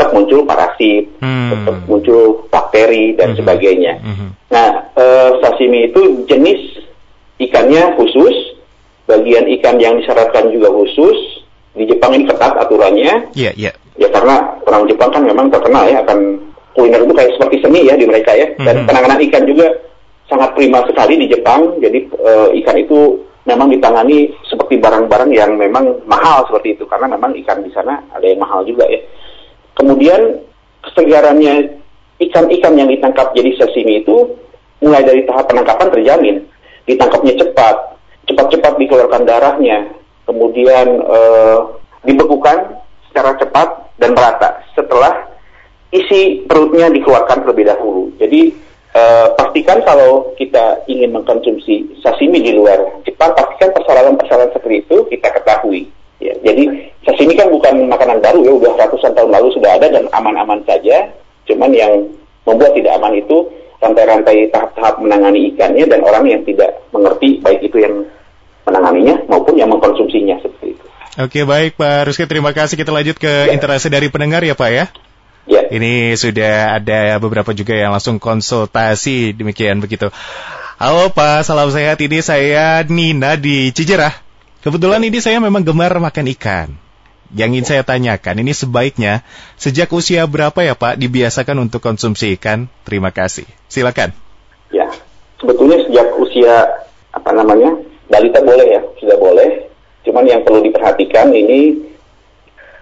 tetap 0.00 0.16
muncul 0.16 0.48
parasit, 0.48 1.04
hmm. 1.20 1.52
tetap 1.52 1.76
muncul 1.84 2.48
bakteri 2.48 3.12
dan 3.20 3.36
hmm. 3.36 3.44
sebagainya. 3.44 4.00
Hmm. 4.00 4.32
Nah, 4.48 4.88
e, 4.96 5.04
sashimi 5.44 5.92
itu 5.92 6.24
jenis 6.24 6.80
ikannya 7.36 8.00
khusus, 8.00 8.56
bagian 9.04 9.44
ikan 9.60 9.76
yang 9.76 10.00
disyaratkan 10.00 10.48
juga 10.48 10.72
khusus. 10.72 11.44
Di 11.76 11.84
Jepang 11.84 12.16
ini 12.16 12.24
ketat 12.24 12.56
aturannya. 12.56 13.28
Iya, 13.36 13.52
yeah, 13.52 13.54
iya. 13.54 13.72
Yeah. 14.00 14.08
Ya 14.08 14.08
karena 14.08 14.56
orang 14.64 14.88
Jepang 14.88 15.12
kan 15.12 15.22
memang 15.22 15.52
terkenal 15.52 15.84
ya 15.84 16.00
akan 16.00 16.48
kuliner 16.72 17.04
itu 17.04 17.12
kayak 17.12 17.36
seperti 17.36 17.56
seni 17.60 17.84
ya 17.84 17.94
di 18.00 18.08
mereka 18.08 18.32
ya. 18.32 18.48
Dan 18.56 18.82
hmm. 18.82 18.86
penanganan 18.88 19.20
ikan 19.28 19.44
juga 19.44 19.68
sangat 20.32 20.56
prima 20.56 20.80
sekali 20.88 21.20
di 21.20 21.28
Jepang. 21.28 21.76
Jadi 21.76 22.08
e, 22.08 22.32
ikan 22.64 22.76
itu 22.80 23.20
memang 23.44 23.68
ditangani 23.68 24.32
seperti 24.48 24.80
barang-barang 24.80 25.30
yang 25.36 25.60
memang 25.60 26.00
mahal 26.08 26.48
seperti 26.48 26.80
itu 26.80 26.88
karena 26.88 27.12
memang 27.12 27.36
ikan 27.44 27.60
di 27.60 27.70
sana 27.76 28.00
ada 28.16 28.24
yang 28.24 28.40
mahal 28.40 28.64
juga 28.64 28.88
ya. 28.88 28.98
Kemudian 29.80 30.44
kesegarannya 30.84 31.80
ikan-ikan 32.20 32.76
yang 32.76 32.92
ditangkap 32.92 33.32
jadi 33.32 33.56
sashimi 33.56 34.04
itu 34.04 34.36
mulai 34.84 35.00
dari 35.00 35.24
tahap 35.24 35.48
penangkapan 35.48 35.88
terjamin. 35.88 36.36
Ditangkapnya 36.84 37.40
cepat, 37.40 37.96
cepat-cepat 38.28 38.76
dikeluarkan 38.76 39.24
darahnya, 39.24 39.88
kemudian 40.28 41.00
eh, 41.00 41.58
dibekukan 42.04 42.76
secara 43.08 43.40
cepat 43.40 43.68
dan 43.96 44.12
merata 44.12 44.60
setelah 44.76 45.32
isi 45.96 46.44
perutnya 46.44 46.92
dikeluarkan 46.92 47.40
terlebih 47.48 47.72
dahulu. 47.72 48.12
Jadi 48.20 48.68
Uh, 48.90 49.30
pastikan 49.38 49.78
kalau 49.86 50.34
kita 50.34 50.82
ingin 50.90 51.14
mengkonsumsi 51.14 51.94
sashimi 52.02 52.42
di 52.42 52.58
luar 52.58 52.82
Jepang, 53.06 53.30
pastikan 53.38 53.70
persyaratan-persyaratan 53.70 54.50
seperti 54.50 54.82
itu 54.82 55.06
kita 55.06 55.30
ketahui. 55.30 55.86
Ya, 56.20 56.36
jadi 56.44 56.92
sashimi 57.08 57.32
kan 57.32 57.48
bukan 57.48 57.88
makanan 57.88 58.20
baru 58.20 58.44
ya, 58.44 58.52
udah 58.52 58.72
ratusan 58.76 59.16
tahun 59.16 59.32
lalu 59.32 59.48
sudah 59.56 59.80
ada 59.80 59.88
dan 59.88 60.04
aman-aman 60.12 60.60
saja. 60.68 61.08
Cuman 61.48 61.72
yang 61.72 62.12
membuat 62.44 62.76
tidak 62.76 63.00
aman 63.00 63.16
itu 63.16 63.48
rantai-rantai 63.80 64.52
tahap-tahap 64.52 65.00
menangani 65.00 65.56
ikannya 65.56 65.88
dan 65.88 66.04
orang 66.04 66.24
yang 66.28 66.42
tidak 66.44 66.84
mengerti 66.92 67.40
baik 67.40 67.64
itu 67.64 67.80
yang 67.80 68.04
menanganinya 68.68 69.24
maupun 69.26 69.56
yang 69.56 69.72
mengkonsumsinya 69.72 70.36
seperti 70.44 70.76
itu. 70.76 70.84
Oke 71.18 71.40
baik 71.42 71.80
Pak 71.80 72.06
Ruski, 72.06 72.28
terima 72.28 72.52
kasih. 72.52 72.76
Kita 72.76 72.92
lanjut 72.92 73.16
ke 73.16 73.50
ya. 73.50 73.56
interaksi 73.56 73.88
dari 73.88 74.12
pendengar 74.12 74.44
ya 74.44 74.52
Pak 74.54 74.70
ya. 74.70 74.86
Ya. 75.48 75.66
Ini 75.66 76.14
sudah 76.14 76.78
ada 76.78 77.16
beberapa 77.18 77.50
juga 77.56 77.74
yang 77.74 77.90
langsung 77.90 78.20
konsultasi 78.20 79.32
demikian 79.34 79.80
begitu. 79.80 80.12
Halo 80.76 81.10
Pak, 81.10 81.48
salam 81.48 81.72
sehat. 81.72 81.98
Ini 81.98 82.20
saya 82.22 82.84
Nina 82.86 83.34
di 83.34 83.72
Cijerah. 83.74 84.29
Kebetulan 84.60 85.00
ini 85.00 85.24
saya 85.24 85.40
memang 85.40 85.64
gemar 85.64 85.96
makan 85.96 86.28
ikan. 86.36 86.68
Yang 87.32 87.48
ingin 87.48 87.66
saya 87.66 87.82
tanyakan, 87.86 88.42
ini 88.42 88.52
sebaiknya 88.52 89.24
sejak 89.54 89.88
usia 89.94 90.26
berapa 90.26 90.66
ya 90.66 90.74
Pak 90.74 90.98
dibiasakan 90.98 91.64
untuk 91.64 91.80
konsumsi 91.80 92.36
ikan? 92.36 92.66
Terima 92.84 93.14
kasih. 93.14 93.46
Silakan. 93.70 94.12
Ya, 94.74 94.90
sebetulnya 95.38 95.78
sejak 95.86 96.12
usia 96.18 96.84
apa 97.14 97.30
namanya 97.32 97.72
balita 98.10 98.42
boleh 98.42 98.66
ya, 98.66 98.82
sudah 98.98 99.16
boleh. 99.16 99.70
Cuman 100.04 100.26
yang 100.26 100.42
perlu 100.42 100.60
diperhatikan 100.60 101.30
ini 101.32 101.80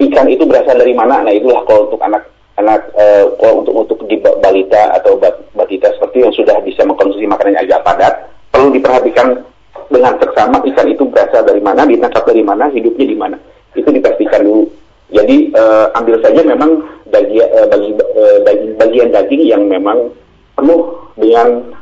ikan 0.09 0.27
itu 0.27 0.49
berasal 0.49 0.81
dari 0.81 0.97
mana? 0.97 1.23
Nah 1.23 1.31
itulah 1.31 1.63
kalau 1.69 1.87
untuk 1.87 2.01
anak 2.03 2.27
anak 2.59 2.91
uh, 2.99 3.23
untuk 3.39 3.75
untuk 3.87 3.99
di 4.11 4.19
balita 4.19 4.99
atau 4.99 5.15
batita 5.55 5.95
seperti 5.95 6.27
yang 6.27 6.35
sudah 6.35 6.59
bisa 6.67 6.83
mengkonsumsi 6.83 7.31
makanan 7.31 7.55
yang 7.55 7.65
agak 7.71 7.87
padat 7.87 8.15
perlu 8.51 8.75
diperhatikan 8.75 9.47
dengan 9.89 10.15
seksama 10.21 10.61
ikan 10.73 10.87
itu 10.89 11.05
berasal 11.09 11.45
dari 11.45 11.61
mana, 11.61 11.89
ditangkap 11.89 12.25
dari 12.29 12.45
mana, 12.45 12.69
hidupnya 12.69 13.07
di 13.09 13.17
mana. 13.17 13.37
Itu 13.73 13.89
dipastikan 13.89 14.45
dulu. 14.45 14.69
Jadi 15.09 15.57
uh, 15.57 15.89
ambil 15.97 16.21
saja 16.21 16.45
memang 16.45 16.85
daging, 17.09 17.41
uh, 17.41 17.67
bagi, 17.73 17.91
uh, 17.97 18.39
daging, 18.45 18.73
bagian 18.77 19.09
daging 19.09 19.43
yang 19.49 19.63
memang 19.65 20.13
penuh 20.53 21.01
dengan 21.17 21.73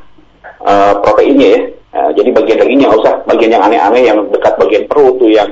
uh, 0.62 0.94
proteinnya 1.02 1.48
ya. 1.58 1.60
Uh, 1.96 2.10
jadi 2.14 2.30
bagian 2.30 2.58
dagingnya 2.60 2.92
usah 2.92 3.24
bagian 3.24 3.56
yang 3.56 3.64
aneh-aneh 3.66 4.02
yang 4.04 4.18
dekat 4.28 4.54
bagian 4.60 4.84
perut 4.84 5.16
tuh 5.16 5.32
yang 5.32 5.48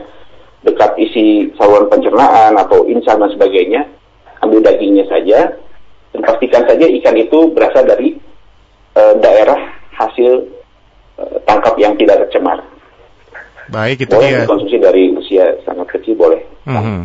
dekat 0.60 0.92
isi 1.00 1.48
saluran 1.56 1.88
pencernaan 1.88 2.52
atau 2.60 2.84
insang 2.84 3.16
dan 3.16 3.32
sebagainya 3.32 3.88
ambil 4.44 4.60
dagingnya 4.60 5.08
saja 5.08 5.56
dan 6.12 6.20
pastikan 6.20 6.68
saja 6.68 6.84
ikan 6.84 7.16
itu 7.16 7.48
berasal 7.56 7.88
dari 7.88 8.20
uh, 8.92 9.16
daerah 9.24 9.56
hasil 9.96 10.44
tangkap 11.46 11.74
yang 11.78 11.94
tidak 12.00 12.26
tercemar. 12.26 12.58
Baik, 13.72 14.04
itu 14.04 14.12
boleh 14.12 14.28
dia. 14.28 14.40
dikonsumsi 14.44 14.76
dari 14.76 15.02
usia 15.16 15.44
sangat 15.64 15.88
kecil 15.96 16.14
boleh. 16.18 16.40
Mm 16.68 16.76
-hmm. 16.76 17.00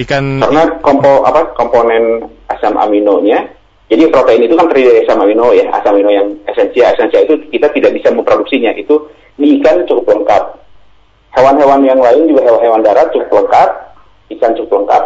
Ikan 0.00 0.40
karena 0.40 0.64
kompo 0.80 1.24
apa 1.24 1.52
komponen 1.52 2.24
asam 2.48 2.80
aminonya 2.80 3.44
jadi 3.92 4.08
protein 4.08 4.48
itu 4.48 4.56
kan 4.56 4.72
terdiri 4.72 4.88
dari 4.88 5.00
asam 5.04 5.20
amino 5.20 5.52
ya, 5.52 5.68
asam 5.68 5.92
amino 5.92 6.08
yang 6.08 6.32
esensial. 6.48 6.96
Esensial 6.96 7.28
itu 7.28 7.36
kita 7.52 7.68
tidak 7.76 7.92
bisa 7.92 8.08
memproduksinya. 8.08 8.72
Itu 8.72 9.12
di 9.36 9.60
ikan 9.60 9.84
cukup 9.84 10.16
lengkap. 10.16 10.42
Hewan-hewan 11.36 11.84
yang 11.84 12.00
lain 12.00 12.24
juga 12.24 12.40
hewan-hewan 12.48 12.80
darat 12.80 13.12
cukup 13.12 13.44
lengkap, 13.44 13.68
ikan 14.32 14.56
cukup 14.56 14.72
lengkap. 14.80 15.04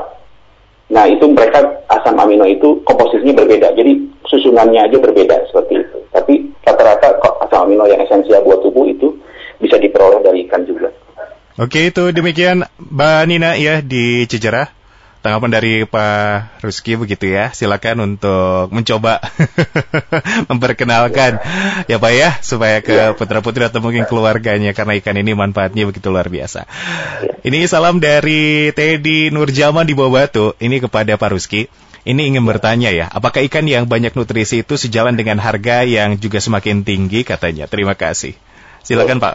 Nah 0.94 1.02
itu 1.10 1.26
mereka 1.26 1.66
asam 1.90 2.14
amino 2.14 2.46
itu 2.46 2.78
komposisinya 2.86 3.42
berbeda, 3.42 3.74
jadi 3.74 3.90
susunannya 4.30 4.86
aja 4.86 4.98
berbeda 5.02 5.34
seperti 5.50 5.82
itu. 5.82 5.98
Tapi 6.14 6.46
rata-rata 6.62 7.18
asam 7.56 7.72
amino 7.72 7.88
yang 7.88 8.04
esensial 8.04 8.44
buat 8.44 8.60
tubuh 8.60 8.84
itu 8.84 9.16
bisa 9.56 9.80
diperoleh 9.80 10.20
dari 10.20 10.44
ikan 10.44 10.68
juga. 10.68 10.92
Oke 11.56 11.88
itu 11.88 12.12
demikian 12.12 12.68
Mbak 12.76 13.20
Nina 13.24 13.56
ya 13.56 13.80
di 13.80 14.28
Cijerah 14.28 14.68
tanggapan 15.24 15.56
dari 15.56 15.88
Pak 15.88 16.60
Ruski 16.60 17.00
begitu 17.00 17.32
ya. 17.32 17.56
Silakan 17.56 18.04
untuk 18.04 18.68
mencoba 18.68 19.24
memperkenalkan 20.52 21.40
ya. 21.88 21.88
ya 21.88 21.96
Pak 21.96 22.12
ya 22.12 22.30
supaya 22.44 22.84
ke 22.84 22.92
ya. 22.92 23.16
putra 23.16 23.40
putri 23.40 23.64
atau 23.64 23.80
mungkin 23.80 24.04
keluarganya 24.04 24.76
karena 24.76 25.00
ikan 25.00 25.16
ini 25.16 25.32
manfaatnya 25.32 25.88
begitu 25.88 26.12
luar 26.12 26.28
biasa. 26.28 26.68
Ya. 27.24 27.40
Ini 27.40 27.64
salam 27.64 28.04
dari 28.04 28.68
Teddy 28.76 29.32
Nurjaman 29.32 29.88
di 29.88 29.96
Bawah 29.96 30.28
Batu. 30.28 30.52
Ini 30.60 30.84
kepada 30.84 31.16
Pak 31.16 31.32
Ruski. 31.32 31.72
Ini 32.06 32.22
ingin 32.22 32.46
bertanya 32.46 32.94
ya, 32.94 33.10
apakah 33.10 33.42
ikan 33.50 33.66
yang 33.66 33.90
banyak 33.90 34.14
nutrisi 34.14 34.62
itu 34.62 34.78
sejalan 34.78 35.18
dengan 35.18 35.42
harga 35.42 35.82
yang 35.82 36.14
juga 36.22 36.38
semakin 36.38 36.86
tinggi 36.86 37.26
katanya? 37.26 37.66
Terima 37.66 37.98
kasih. 37.98 38.38
Silakan 38.86 39.18
Pak. 39.18 39.34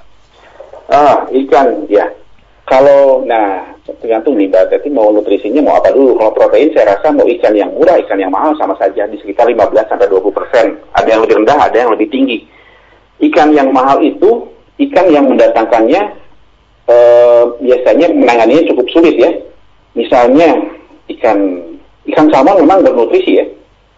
Ah, 0.87 1.27
ikan 1.27 1.83
ya. 1.91 2.07
Kalau 2.63 3.27
nah 3.27 3.75
tergantung 3.99 4.39
nih 4.39 4.47
Mbak 4.47 4.71
Teti 4.71 4.87
mau 4.87 5.11
nutrisinya 5.11 5.59
mau 5.59 5.83
apa 5.83 5.91
dulu. 5.91 6.15
Kalau 6.15 6.31
protein 6.31 6.71
saya 6.71 6.95
rasa 6.95 7.11
mau 7.11 7.27
ikan 7.27 7.51
yang 7.51 7.75
murah, 7.75 7.99
ikan 8.07 8.15
yang 8.15 8.31
mahal 8.31 8.55
sama 8.55 8.79
saja 8.79 9.03
di 9.03 9.19
sekitar 9.19 9.51
15 9.51 9.91
sampai 9.91 10.07
20 10.07 10.31
persen. 10.31 10.79
Ada 10.95 11.07
yang 11.11 11.21
lebih 11.27 11.43
rendah, 11.43 11.59
ada 11.59 11.75
yang 11.75 11.91
lebih 11.91 12.07
tinggi. 12.07 12.47
Ikan 13.19 13.51
yang 13.51 13.75
mahal 13.75 13.99
itu 13.99 14.47
ikan 14.87 15.11
yang 15.11 15.27
mendatangkannya 15.27 16.01
eh, 16.87 17.43
biasanya 17.59 18.07
menanganinya 18.15 18.63
cukup 18.71 18.87
sulit 18.95 19.19
ya. 19.19 19.31
Misalnya 19.91 20.55
ikan 21.19 21.67
ikan 22.09 22.27
salmon 22.33 22.65
memang 22.65 22.81
bernutrisi 22.81 23.37
ya, 23.37 23.45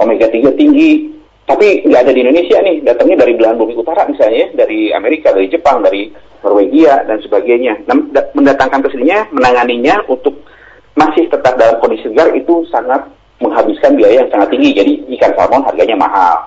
omega 0.01 0.27
3 0.27 0.59
tinggi, 0.59 1.13
tapi 1.43 1.83
nggak 1.87 2.01
ada 2.07 2.11
di 2.15 2.21
Indonesia 2.23 2.57
nih, 2.59 2.75
datangnya 2.83 3.23
dari 3.23 3.33
belahan 3.35 3.59
bumi 3.59 3.75
utara 3.75 4.07
misalnya, 4.07 4.51
dari 4.55 4.91
Amerika, 4.95 5.31
dari 5.35 5.47
Jepang, 5.51 5.83
dari 5.83 6.11
Norwegia 6.43 7.07
dan 7.07 7.19
sebagainya. 7.23 7.83
Nah, 7.87 7.95
mendatangkan 8.35 8.83
ke 8.83 8.89
sininya, 8.95 9.27
menanganinya 9.31 10.03
untuk 10.11 10.43
masih 10.95 11.27
tetap 11.31 11.55
dalam 11.55 11.79
kondisi 11.79 12.07
segar 12.07 12.31
itu 12.35 12.67
sangat 12.69 13.07
menghabiskan 13.39 13.99
biaya 13.99 14.23
yang 14.23 14.31
sangat 14.31 14.55
tinggi. 14.55 14.71
Jadi 14.71 14.91
ikan 15.19 15.35
salmon 15.35 15.67
harganya 15.67 15.99
mahal. 15.99 16.37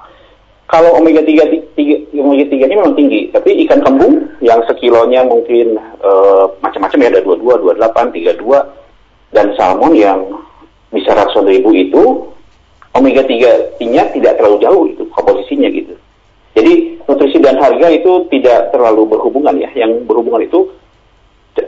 Kalau 0.67 0.99
omega 0.99 1.23
3, 1.23 1.77
3 1.79 2.17
omega 2.17 2.45
3 2.51 2.67
ini 2.67 2.75
memang 2.75 2.97
tinggi, 2.99 3.21
tapi 3.31 3.55
ikan 3.69 3.85
kembung 3.85 4.33
yang 4.43 4.59
sekilonya 4.67 5.23
mungkin 5.29 5.79
uh, 6.03 6.51
macam-macam 6.65 6.99
ya. 7.05 7.09
Ada 7.13 7.21
22, 7.23 7.77
28, 7.77 8.17
32 8.43 9.37
dan 9.37 9.47
salmon 9.55 9.93
yang 9.95 10.21
bisa 10.95 11.11
ratusan 11.13 11.47
ribu 11.49 11.75
itu 11.75 12.03
omega 12.97 13.23
3-nya 13.27 14.03
tidak 14.17 14.33
terlalu 14.41 14.57
jauh 14.63 14.83
itu 14.89 15.03
komposisinya 15.13 15.69
gitu. 15.69 15.95
Jadi 16.57 17.05
nutrisi 17.05 17.39
dan 17.45 17.61
harga 17.61 17.87
itu 17.93 18.25
tidak 18.33 18.73
terlalu 18.73 19.05
berhubungan 19.13 19.61
ya. 19.61 19.69
Yang 19.77 20.09
berhubungan 20.09 20.41
itu 20.49 20.73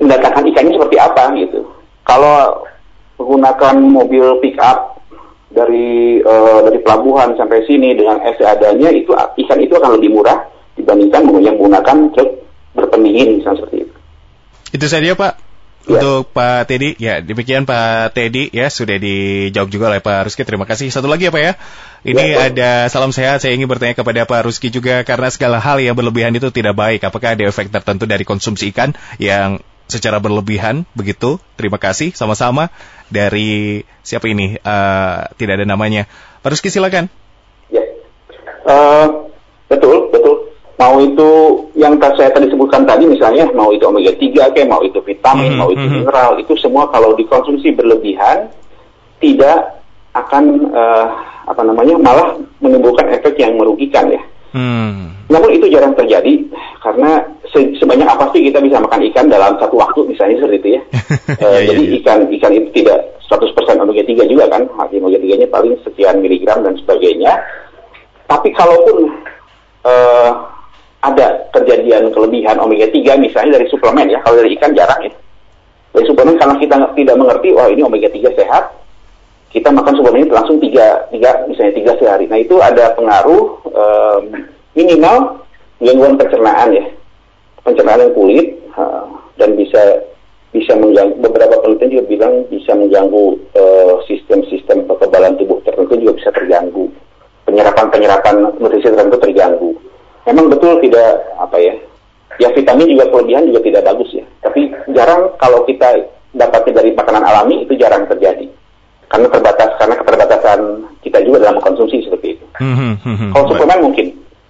mendatangkan 0.01 0.49
ikan 0.49 0.49
ikannya 0.49 0.73
seperti 0.81 0.97
apa 0.97 1.23
gitu. 1.37 1.61
Kalau 2.09 2.65
menggunakan 3.21 3.75
mobil 3.85 4.41
pick 4.41 4.57
up 4.57 5.05
dari 5.53 6.21
uh, 6.25 6.65
dari 6.65 6.81
pelabuhan 6.81 7.37
sampai 7.37 7.65
sini 7.69 7.93
dengan 7.97 8.21
es 8.25 8.41
adanya 8.41 8.89
itu 8.93 9.13
ikan 9.13 9.61
itu 9.61 9.77
akan 9.77 10.01
lebih 10.01 10.17
murah 10.17 10.49
dibandingkan 10.77 11.25
menggunakan 11.29 11.97
truk 12.17 12.31
berpendingin 12.73 13.41
misalnya 13.41 13.65
seperti 13.65 13.77
itu. 13.85 13.95
Itu 14.73 14.87
saja 14.89 15.13
Pak. 15.13 15.48
Ya. 15.89 15.97
Untuk 15.97 16.37
Pak 16.37 16.69
Teddy, 16.69 17.01
ya 17.01 17.25
demikian 17.25 17.65
Pak 17.65 18.13
Teddy 18.13 18.53
ya 18.53 18.69
sudah 18.69 19.01
dijawab 19.01 19.73
juga 19.73 19.89
oleh 19.89 20.05
Pak 20.05 20.29
Ruski. 20.29 20.45
Terima 20.45 20.69
kasih. 20.69 20.93
Satu 20.93 21.09
lagi 21.09 21.25
ya 21.25 21.33
Pak 21.33 21.41
ya. 21.41 21.53
Ini 22.05 22.25
ya, 22.37 22.53
ada 22.53 22.71
salam 22.93 23.09
sehat. 23.09 23.41
Saya 23.41 23.57
ingin 23.57 23.65
bertanya 23.65 23.97
kepada 23.97 24.29
Pak 24.29 24.45
Ruski 24.45 24.69
juga 24.69 25.01
karena 25.09 25.33
segala 25.33 25.57
hal 25.57 25.81
yang 25.81 25.97
berlebihan 25.97 26.37
itu 26.37 26.53
tidak 26.53 26.77
baik. 26.77 27.09
Apakah 27.09 27.33
ada 27.33 27.41
efek 27.49 27.73
tertentu 27.73 28.05
dari 28.05 28.29
konsumsi 28.29 28.69
ikan 28.69 28.93
yang 29.17 29.65
secara 29.89 30.21
berlebihan 30.21 30.85
begitu? 30.93 31.41
Terima 31.57 31.81
kasih. 31.81 32.13
Sama-sama 32.13 32.69
dari 33.09 33.81
siapa 34.05 34.29
ini? 34.29 34.61
Uh, 34.61 35.25
tidak 35.41 35.57
ada 35.57 35.65
namanya. 35.65 36.05
Pak 36.45 36.53
Ruski 36.53 36.69
silakan. 36.69 37.09
Ya, 37.73 37.81
uh, 38.69 39.33
betul 39.73 40.13
betul 40.13 40.48
mau 40.79 40.95
itu 41.03 41.31
yang 41.75 41.99
saya 41.99 42.31
tadi 42.31 42.47
sebutkan 42.49 42.87
tadi 42.87 43.05
misalnya 43.05 43.51
mau 43.51 43.75
itu 43.75 43.83
omega 43.83 44.15
3 44.15 44.55
kayak 44.55 44.71
mau 44.71 44.79
itu 44.87 45.03
vitamin, 45.03 45.51
mm 45.51 45.55
-hmm. 45.59 45.61
mau 45.61 45.69
itu 45.75 45.85
mhm. 45.85 45.95
mineral, 46.01 46.31
itu 46.39 46.55
semua 46.63 46.87
kalau 46.95 47.19
dikonsumsi 47.19 47.75
berlebihan 47.75 48.47
tidak 49.19 49.83
akan 50.15 50.71
uh, 50.71 51.07
apa 51.51 51.63
namanya 51.67 51.99
malah 51.99 52.39
menimbulkan 52.63 53.11
efek 53.11 53.35
yang 53.43 53.59
merugikan 53.59 54.07
ya. 54.11 54.23
Hmm. 54.49 55.13
Namun 55.29 55.61
itu 55.61 55.69
jarang 55.69 55.93
terjadi 55.93 56.41
karena 56.81 57.21
se 57.53 57.61
sebanyak 57.77 58.09
apa 58.09 58.33
sih 58.33 58.49
kita 58.49 58.65
bisa 58.65 58.81
makan 58.81 59.05
ikan 59.13 59.29
dalam 59.29 59.61
satu 59.61 59.77
waktu 59.77 60.09
misalnya 60.09 60.41
seperti 60.41 60.57
itu 60.57 60.69
ya. 60.73 60.83
uh, 61.37 61.59
jadi 61.69 61.83
ikan 62.01 62.19
ikan 62.33 62.53
itu 62.57 62.69
tidak 62.81 63.19
100% 63.29 63.53
omega 63.77 64.03
3 64.09 64.25
juga 64.25 64.45
kan, 64.49 64.65
omega 64.73 65.21
3-nya 65.21 65.49
paling 65.53 65.77
sekian 65.85 66.25
miligram 66.25 66.65
dan 66.65 66.75
sebagainya. 66.81 67.37
Tapi 68.25 68.49
kalaupun 68.57 69.13
uh, 69.85 70.33
ada 70.99 71.47
kejadian 71.55 72.11
kelebihan 72.11 72.59
omega 72.59 72.91
3 72.91 73.23
misalnya 73.23 73.61
dari 73.61 73.67
suplemen 73.71 74.11
ya, 74.11 74.19
kalau 74.27 74.43
dari 74.43 74.55
ikan 74.59 74.75
jarang 74.75 75.03
ya. 75.07 75.13
Dari 75.95 76.05
suplemen 76.05 76.37
karena 76.37 76.59
kita 76.59 76.75
tidak 76.99 77.17
mengerti, 77.17 77.49
wah 77.55 77.71
ini 77.71 77.87
omega 77.87 78.11
3 78.11 78.35
sehat, 78.35 78.65
kita 79.55 79.71
makan 79.71 79.95
suplemen 79.95 80.27
itu 80.27 80.35
langsung 80.35 80.59
tiga, 80.59 81.07
tiga 81.15 81.47
misalnya 81.47 81.73
tiga 81.79 81.93
sehari. 82.03 82.27
Nah 82.27 82.39
itu 82.43 82.59
ada 82.59 82.93
pengaruh 82.99 83.63
um, 83.71 84.23
minimal 84.75 85.47
gangguan 85.79 86.19
pencernaan 86.19 86.69
ya, 86.75 86.85
pencernaan 87.63 88.11
kulit 88.13 88.59
uh, 88.75 89.07
dan 89.39 89.55
bisa 89.55 90.05
bisa 90.49 90.73
mengganggu 90.75 91.21
beberapa 91.21 91.61
penelitian 91.61 91.93
juga 92.01 92.05
bilang 92.09 92.35
bisa 92.49 92.73
mengganggu 92.73 93.37
sistem-sistem 94.09 94.89
uh, 94.89 94.97
kekebalan 94.97 95.37
tubuh 95.37 95.61
tertentu 95.61 95.93
juga 96.01 96.13
bisa 96.17 96.31
terganggu 96.33 96.89
penyerapan 97.45 97.87
penyerapan 97.93 98.35
nutrisi 98.57 98.89
tertentu 98.89 99.17
terganggu 99.21 99.71
memang 100.27 100.51
betul 100.51 100.81
tidak 100.83 101.23
apa 101.39 101.57
ya 101.61 101.75
ya 102.39 102.49
vitamin 102.55 102.95
juga 102.95 103.05
kelebihan 103.11 103.47
juga 103.51 103.61
tidak 103.63 103.83
bagus 103.93 104.11
ya. 104.15 104.25
Tapi 104.43 104.71
jarang 104.95 105.35
kalau 105.37 105.67
kita 105.67 105.89
dapatnya 106.33 106.73
dari 106.83 106.91
makanan 106.95 107.23
alami 107.27 107.67
itu 107.67 107.75
jarang 107.77 108.07
terjadi. 108.07 108.47
Karena 109.09 109.27
terbatas 109.33 109.73
karena 109.81 109.95
keterbatasan 109.97 110.61
kita 111.01 111.19
juga 111.25 111.49
dalam 111.49 111.57
mengkonsumsi 111.61 112.05
seperti 112.05 112.37
itu. 112.37 112.45
Hmm, 112.61 112.77
hmm, 112.77 112.95
hmm, 113.01 113.31
kalau 113.33 113.45
suplemen 113.49 113.81
mungkin. 113.81 114.07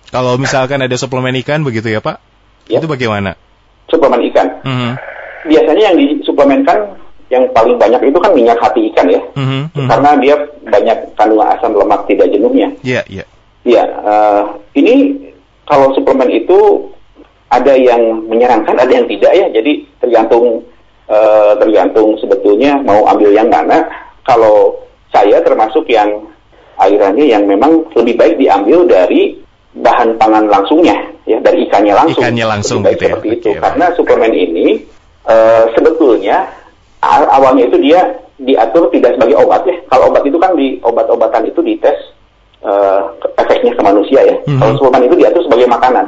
Kalau 0.08 0.34
misalkan 0.34 0.82
ada 0.82 0.96
suplemen 0.98 1.36
ikan 1.44 1.62
begitu 1.62 1.92
ya 1.92 2.00
pak? 2.02 2.18
Ya. 2.68 2.82
itu 2.82 2.88
bagaimana? 2.90 3.38
Suplemen 3.88 4.20
ikan. 4.32 4.48
Biasanya 5.48 5.94
yang 5.94 5.96
disuplemenkan 5.96 6.98
yang 7.28 7.44
paling 7.52 7.76
banyak 7.76 8.00
itu 8.08 8.18
kan 8.18 8.32
minyak 8.32 8.56
hati 8.56 8.88
ikan 8.92 9.04
ya, 9.04 9.20
mm 9.36 9.44
-hmm, 9.44 9.84
karena 9.84 10.16
dia 10.16 10.34
banyak 10.64 10.96
kandungan 11.12 11.44
asam 11.52 11.76
lemak 11.76 12.08
tidak 12.08 12.32
jenuhnya. 12.32 12.72
Iya, 12.80 13.04
yeah, 13.04 13.04
iya. 13.04 13.18
Yeah. 13.20 13.26
Iya, 13.68 13.84
uh, 14.00 14.42
ini 14.72 15.27
kalau 15.68 15.92
suplemen 15.92 16.32
itu 16.32 16.88
ada 17.52 17.76
yang 17.76 18.24
menyarankan, 18.24 18.76
ada 18.76 18.88
yang 18.88 19.04
tidak 19.04 19.32
ya. 19.36 19.46
Jadi 19.52 19.84
tergantung 20.00 20.64
uh, 21.12 21.52
tergantung 21.60 22.16
sebetulnya 22.16 22.80
mau 22.80 23.04
ambil 23.04 23.30
yang 23.36 23.52
mana. 23.52 23.84
Kalau 24.24 24.80
saya 25.12 25.40
termasuk 25.44 25.88
yang 25.88 26.28
airannya 26.80 27.28
yang 27.28 27.44
memang 27.44 27.84
lebih 27.96 28.16
baik 28.16 28.34
diambil 28.40 28.88
dari 28.88 29.40
bahan 29.76 30.16
pangan 30.16 30.48
langsungnya, 30.48 30.96
ya 31.28 31.40
dari 31.40 31.68
ikannya 31.68 31.94
langsung. 31.96 32.24
Ikannya 32.24 32.46
langsung 32.48 32.80
gitu 32.84 33.04
ya. 33.04 33.16
Seperti 33.16 33.28
itu. 33.36 33.48
Karena 33.60 33.86
suplemen 33.96 34.32
ini 34.32 34.66
uh, 35.28 35.68
sebetulnya 35.76 36.48
awalnya 37.04 37.68
itu 37.68 37.76
dia 37.80 38.00
diatur 38.40 38.88
tidak 38.92 39.16
sebagai 39.16 39.36
obat 39.40 39.64
ya. 39.68 39.76
Kalau 39.88 40.12
obat 40.12 40.24
itu 40.24 40.36
kan 40.40 40.52
di 40.56 40.80
obat-obatan 40.80 41.48
itu 41.48 41.60
dites 41.60 42.07
uh, 42.68 43.00
efeknya 43.40 43.72
ke 43.72 43.82
manusia 43.82 44.20
ya. 44.20 44.36
Mm-hmm. 44.44 44.60
Kalau 44.60 44.72
suplemen 44.76 45.08
itu 45.08 45.16
diatur 45.16 45.42
sebagai 45.48 45.66
makanan. 45.72 46.06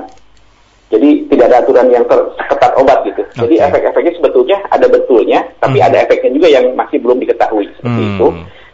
Jadi 0.91 1.09
tidak 1.31 1.45
ada 1.55 1.57
aturan 1.63 1.87
yang 1.95 2.05
terketat 2.11 2.73
obat 2.75 2.99
gitu. 3.07 3.23
Okay. 3.23 3.39
Jadi 3.47 3.55
efek-efeknya 3.63 4.13
sebetulnya 4.19 4.59
ada 4.75 4.87
betulnya, 4.91 5.41
tapi 5.63 5.79
mm-hmm. 5.79 5.89
ada 5.89 5.97
efeknya 6.05 6.31
juga 6.35 6.49
yang 6.51 6.65
masih 6.75 6.99
belum 7.01 7.19
diketahui 7.23 7.67
seperti 7.79 8.03
mm-hmm. 8.03 8.17
itu. 8.19 8.29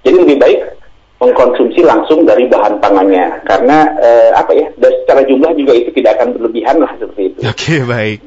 Jadi 0.07 0.17
lebih 0.23 0.37
baik 0.43 0.59
mengkonsumsi 1.17 1.81
langsung 1.81 2.29
dari 2.29 2.45
bahan 2.45 2.77
pangannya 2.77 3.41
karena 3.49 3.89
eh, 3.97 4.31
apa 4.37 4.53
ya 4.53 4.69
dan 4.77 4.93
secara 5.01 5.25
jumlah 5.25 5.53
juga 5.57 5.73
itu 5.73 5.89
tidak 5.97 6.21
akan 6.21 6.37
berlebihan 6.37 6.77
lah 6.77 6.93
seperti 7.01 7.33
itu. 7.33 7.39
Oke 7.53 7.57
okay, 7.57 7.81
baik, 7.89 8.19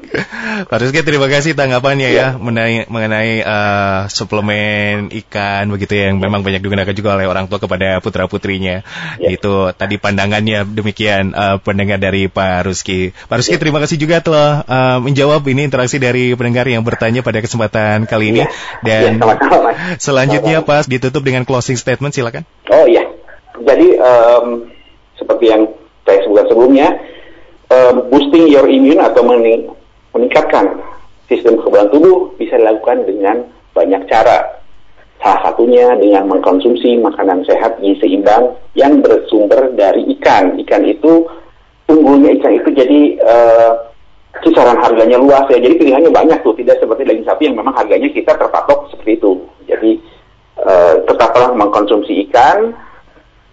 Pak 0.65 0.78
Rizky 0.82 1.06
terima 1.06 1.30
kasih 1.30 1.54
tanggapannya 1.54 2.10
ya, 2.10 2.17
ya 2.17 2.28
mengenai 2.41 2.89
mengenai 2.89 3.45
uh, 3.45 4.10
suplemen 4.10 5.13
ikan 5.13 5.69
begitu 5.69 6.02
ya 6.02 6.10
yang 6.10 6.17
memang 6.17 6.41
banyak 6.41 6.65
digunakan 6.65 6.89
juga 6.97 7.13
oleh 7.13 7.30
orang 7.30 7.45
tua 7.45 7.62
kepada 7.62 8.02
putra 8.02 8.25
putrinya. 8.25 8.82
Ya. 9.21 9.38
Itu 9.38 9.69
tadi 9.78 10.02
pandangannya 10.02 10.65
demikian 10.65 11.38
uh, 11.38 11.62
pendengar 11.62 12.02
dari 12.02 12.25
Pak 12.25 12.65
Rizky. 12.65 13.13
Pak 13.13 13.38
Rizky 13.45 13.56
ya. 13.58 13.62
terima 13.62 13.78
kasih 13.86 14.02
juga 14.02 14.17
telah 14.25 14.65
uh, 14.65 14.97
menjawab 14.97 15.45
ini 15.45 15.69
interaksi 15.69 16.02
dari 16.02 16.34
pendengar 16.34 16.65
yang 16.65 16.82
bertanya 16.82 17.21
pada 17.21 17.38
kesempatan 17.38 18.10
kali 18.10 18.34
ini 18.34 18.41
ya. 18.41 18.49
dan 18.82 19.21
sama 19.21 19.38
-sama, 19.38 19.71
selanjutnya 20.02 20.65
Pak 20.65 20.89
ditutup 20.89 21.21
dengan 21.21 21.45
closing 21.45 21.78
statement 21.78 22.17
silakan. 22.17 22.49
Oh, 22.69 22.86
iya, 22.86 23.01
jadi 23.65 23.97
um, 23.97 24.69
seperti 25.17 25.49
yang 25.49 25.65
saya 26.05 26.21
sebutkan 26.21 26.47
sebelumnya, 26.53 26.88
um, 27.73 28.05
boosting 28.13 28.45
your 28.45 28.69
immune 28.69 29.01
atau 29.01 29.25
mening 29.25 29.73
meningkatkan 30.13 30.77
sistem 31.25 31.58
kekebalan 31.58 31.89
tubuh 31.89 32.17
bisa 32.38 32.58
dilakukan 32.58 33.10
dengan 33.10 33.45
banyak 33.73 34.05
cara. 34.10 34.62
Salah 35.19 35.51
satunya 35.51 35.99
dengan 35.99 36.32
mengkonsumsi 36.32 36.95
makanan 37.03 37.43
sehat 37.43 37.84
gizi 37.84 37.99
seimbang 37.99 38.55
yang 38.77 39.03
bersumber 39.03 39.67
dari 39.75 40.08
ikan. 40.15 40.55
Ikan 40.63 40.88
itu 40.88 41.27
tumbuhnya 41.84 42.32
ikan 42.39 42.55
itu 42.55 42.69
jadi 42.71 42.99
uh, 43.19 43.71
kisaran 44.39 44.79
harganya 44.79 45.19
luas 45.19 45.43
ya. 45.51 45.60
Jadi 45.60 45.75
pilihannya 45.75 46.13
banyak 46.13 46.39
tuh, 46.39 46.55
tidak 46.55 46.79
seperti 46.79 47.03
daging 47.03 47.27
sapi 47.27 47.51
yang 47.51 47.60
memang 47.60 47.75
harganya 47.75 48.08
kita 48.13 48.32
terpatok 48.39 48.88
seperti 48.95 49.19
itu. 49.19 49.32
Jadi 49.67 49.99
Eh, 50.60 50.95
tetaplah 51.08 51.56
mengkonsumsi 51.56 52.28
ikan, 52.28 52.76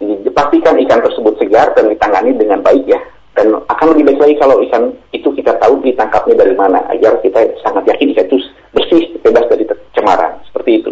dipastikan 0.03 0.75
ikan 0.83 0.99
tersebut 0.99 1.39
segar 1.39 1.71
dan 1.79 1.87
ditangani 1.87 2.35
dengan 2.35 2.59
baik 2.67 2.83
ya. 2.83 2.99
Dan 3.39 3.55
akan 3.69 3.87
lebih 3.95 4.11
baik 4.11 4.19
lagi 4.27 4.35
kalau 4.43 4.59
ikan 4.67 4.91
itu 5.15 5.29
kita 5.39 5.55
tahu 5.63 5.79
ditangkapnya 5.87 6.35
dari 6.35 6.59
mana, 6.59 6.83
agar 6.91 7.23
kita 7.23 7.47
sangat 7.63 7.87
yakin 7.87 8.11
ikan 8.11 8.27
itu 8.27 8.39
bersih, 8.75 9.07
bebas 9.23 9.47
dari 9.47 9.63
cemaran. 9.95 10.35
Seperti 10.51 10.83
itu. 10.83 10.91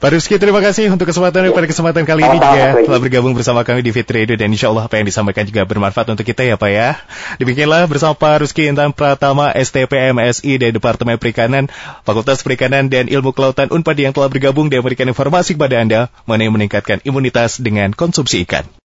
Pak 0.00 0.16
Rizky, 0.16 0.40
terima 0.40 0.64
kasih 0.64 0.88
untuk 0.88 1.04
kesempatan 1.04 1.44
ya. 1.44 1.52
pada 1.52 1.68
kesempatan 1.68 2.08
kali 2.08 2.24
ini 2.24 2.40
juga 2.40 2.72
telah 2.88 3.00
bergabung 3.04 3.36
bersama 3.36 3.68
kami 3.68 3.84
di 3.84 3.92
Fitri 3.92 4.24
Edu 4.24 4.32
dan 4.32 4.48
insya 4.48 4.72
Allah 4.72 4.88
apa 4.88 4.96
yang 4.96 5.04
disampaikan 5.04 5.44
juga 5.44 5.68
bermanfaat 5.68 6.08
untuk 6.08 6.24
kita 6.24 6.40
ya 6.40 6.56
Pak 6.56 6.70
ya. 6.72 6.96
Demikianlah 7.36 7.84
bersama 7.84 8.16
Pak 8.16 8.40
Rizky 8.40 8.64
Intan 8.64 8.96
Pratama 8.96 9.52
STP 9.52 10.16
MSI 10.16 10.56
dari 10.56 10.72
Departemen 10.72 11.20
Perikanan, 11.20 11.68
Fakultas 12.08 12.40
Perikanan 12.40 12.88
dan 12.88 13.12
Ilmu 13.12 13.36
Kelautan 13.36 13.68
UNPAD 13.68 14.00
yang 14.00 14.16
telah 14.16 14.32
bergabung 14.32 14.72
dan 14.72 14.80
memberikan 14.80 15.04
informasi 15.04 15.60
kepada 15.60 15.76
Anda 15.76 16.08
mengenai 16.24 16.48
meningkatkan 16.48 17.04
imunitas 17.04 17.60
dengan 17.60 17.92
konsumsi 17.92 18.48
ikan. 18.48 18.64